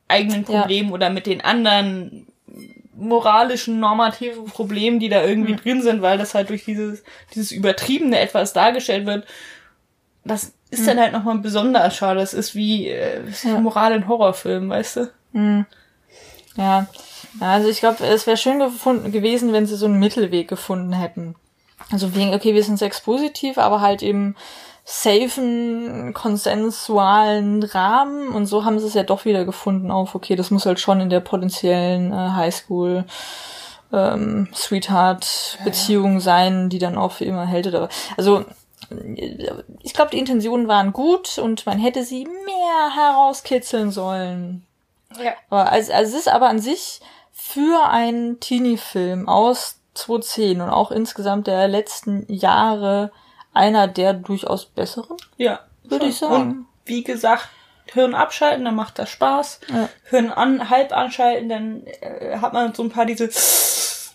[0.08, 0.60] eigenen Ja.
[0.60, 2.26] Problemen oder mit den anderen
[2.96, 5.56] moralischen, normativen Problemen, die da irgendwie Mhm.
[5.58, 7.02] drin sind, weil das halt durch dieses,
[7.34, 9.26] dieses übertriebene etwas dargestellt wird.
[10.24, 12.20] Das ist dann halt nochmal besonders schade.
[12.20, 13.34] Das ist wie äh, Mhm.
[13.50, 13.60] Ja.
[13.60, 15.10] Moral in Horrorfilmen, weißt du?
[15.34, 15.66] ja.
[16.56, 16.86] Ja,
[17.40, 21.34] Also ich glaube, es wäre schön gefunden gewesen, wenn sie so einen Mittelweg gefunden hätten.
[21.92, 24.34] Also wegen, okay, wir sind sexpositiv, aber halt eben
[24.88, 30.52] safen, konsensualen Rahmen und so haben sie es ja doch wieder gefunden auf, okay, das
[30.52, 33.04] muss halt schon in der potenziellen äh, Highschool
[33.92, 38.44] ähm, Sweetheart-Beziehung sein, die dann auch für immer hält oder also
[39.82, 44.64] ich glaube, die Intentionen waren gut und man hätte sie mehr herauskitzeln sollen.
[45.20, 45.32] Ja.
[45.50, 47.00] Aber also, also es ist aber an sich
[47.32, 53.10] für einen Teenie-Film aus 2010 und auch insgesamt der letzten Jahre
[53.56, 55.16] einer der durchaus besseren.
[55.36, 55.60] Ja.
[55.84, 56.34] Würde ich sagen.
[56.34, 57.48] Und wie gesagt,
[57.92, 59.60] Hirn abschalten, dann macht das Spaß.
[59.72, 59.88] Ja.
[60.10, 63.28] Hirn an, halb anschalten, dann äh, hat man so ein paar diese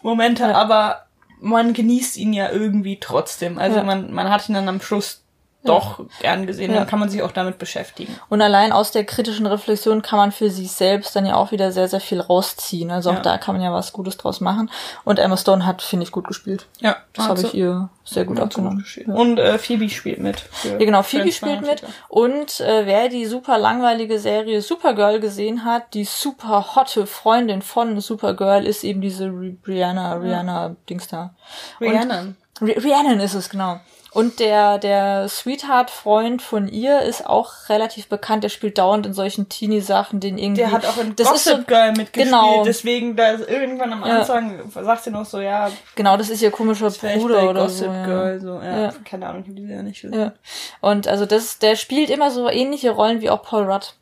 [0.01, 0.53] Momente, Ja.
[0.55, 1.05] aber
[1.39, 3.57] man genießt ihn ja irgendwie trotzdem.
[3.57, 3.83] Also Ja.
[3.83, 5.23] man, man hat ihn dann am Schluss
[5.63, 6.77] doch gern gesehen, Ja.
[6.79, 8.15] dann kann man sich auch damit beschäftigen.
[8.29, 11.71] Und allein aus der kritischen Reflexion kann man für sich selbst dann ja auch wieder
[11.71, 12.89] sehr, sehr viel rausziehen.
[12.89, 13.19] Also auch Ja.
[13.21, 14.71] da kann man ja was Gutes draus machen.
[15.03, 16.65] Und Emma Stone hat, finde ich, gut gespielt.
[16.79, 18.83] Ja, Das habe ich ihr sehr gut abgenommen.
[18.95, 19.13] Ja.
[19.13, 20.43] Und äh, Phoebe spielt mit.
[20.63, 21.83] Ja, genau, Phoebe spielt mit.
[22.09, 27.99] Und äh, wer die super langweilige Serie Supergirl gesehen hat, die super hotte Freundin von
[28.01, 31.35] Supergirl ist eben diese Ri- Rihanna, Rihanna Dings da.
[31.79, 32.35] Und- Rhiannon.
[32.59, 33.79] Ri- Rhiannon ist es, genau.
[34.13, 38.43] Und der, der Sweetheart-Freund von ihr ist auch relativ bekannt.
[38.43, 40.61] Der spielt dauernd in solchen Teenie-Sachen, den irgendwie.
[40.61, 42.63] Der hat auch in das Gossip so, Girl mitgespielt, genau.
[42.65, 44.19] deswegen da ist irgendwann am Ja.
[44.19, 47.93] Anfang sagt sie noch so, ja, Genau, das ist ihr komischer Bruder oder Gossip so.
[47.93, 48.05] Ja.
[48.05, 48.93] Girl, so, ja, Ja.
[49.05, 50.19] keine Ahnung, ich habe die ja nicht gesehen.
[50.19, 50.33] Ja.
[50.81, 53.93] Und also das, der spielt immer so ähnliche Rollen wie auch Paul Rudd.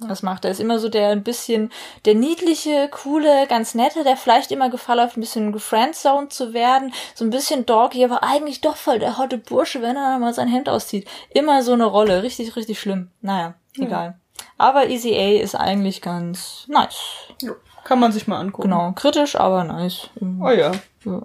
[0.00, 0.50] Das macht er.
[0.50, 1.72] Ist immer so der ein bisschen,
[2.04, 6.92] der niedliche, coole, ganz nette, der vielleicht immer Gefahr läuft, ein bisschen gefriendzoned zu werden.
[7.14, 10.48] So ein bisschen doggy, aber eigentlich doch voll der hotte Bursche, wenn er mal sein
[10.48, 11.08] Hemd auszieht.
[11.30, 12.22] Immer so eine Rolle.
[12.22, 13.10] Richtig, richtig schlimm.
[13.20, 14.18] Naja, egal.
[14.56, 17.28] Aber Easy A ist eigentlich ganz nice.
[17.42, 17.52] Ja.
[17.84, 18.68] Kann man sich mal angucken.
[18.68, 18.92] Genau.
[18.92, 20.10] Kritisch, aber nice.
[20.20, 20.72] Oh ja.
[21.04, 21.22] Ja.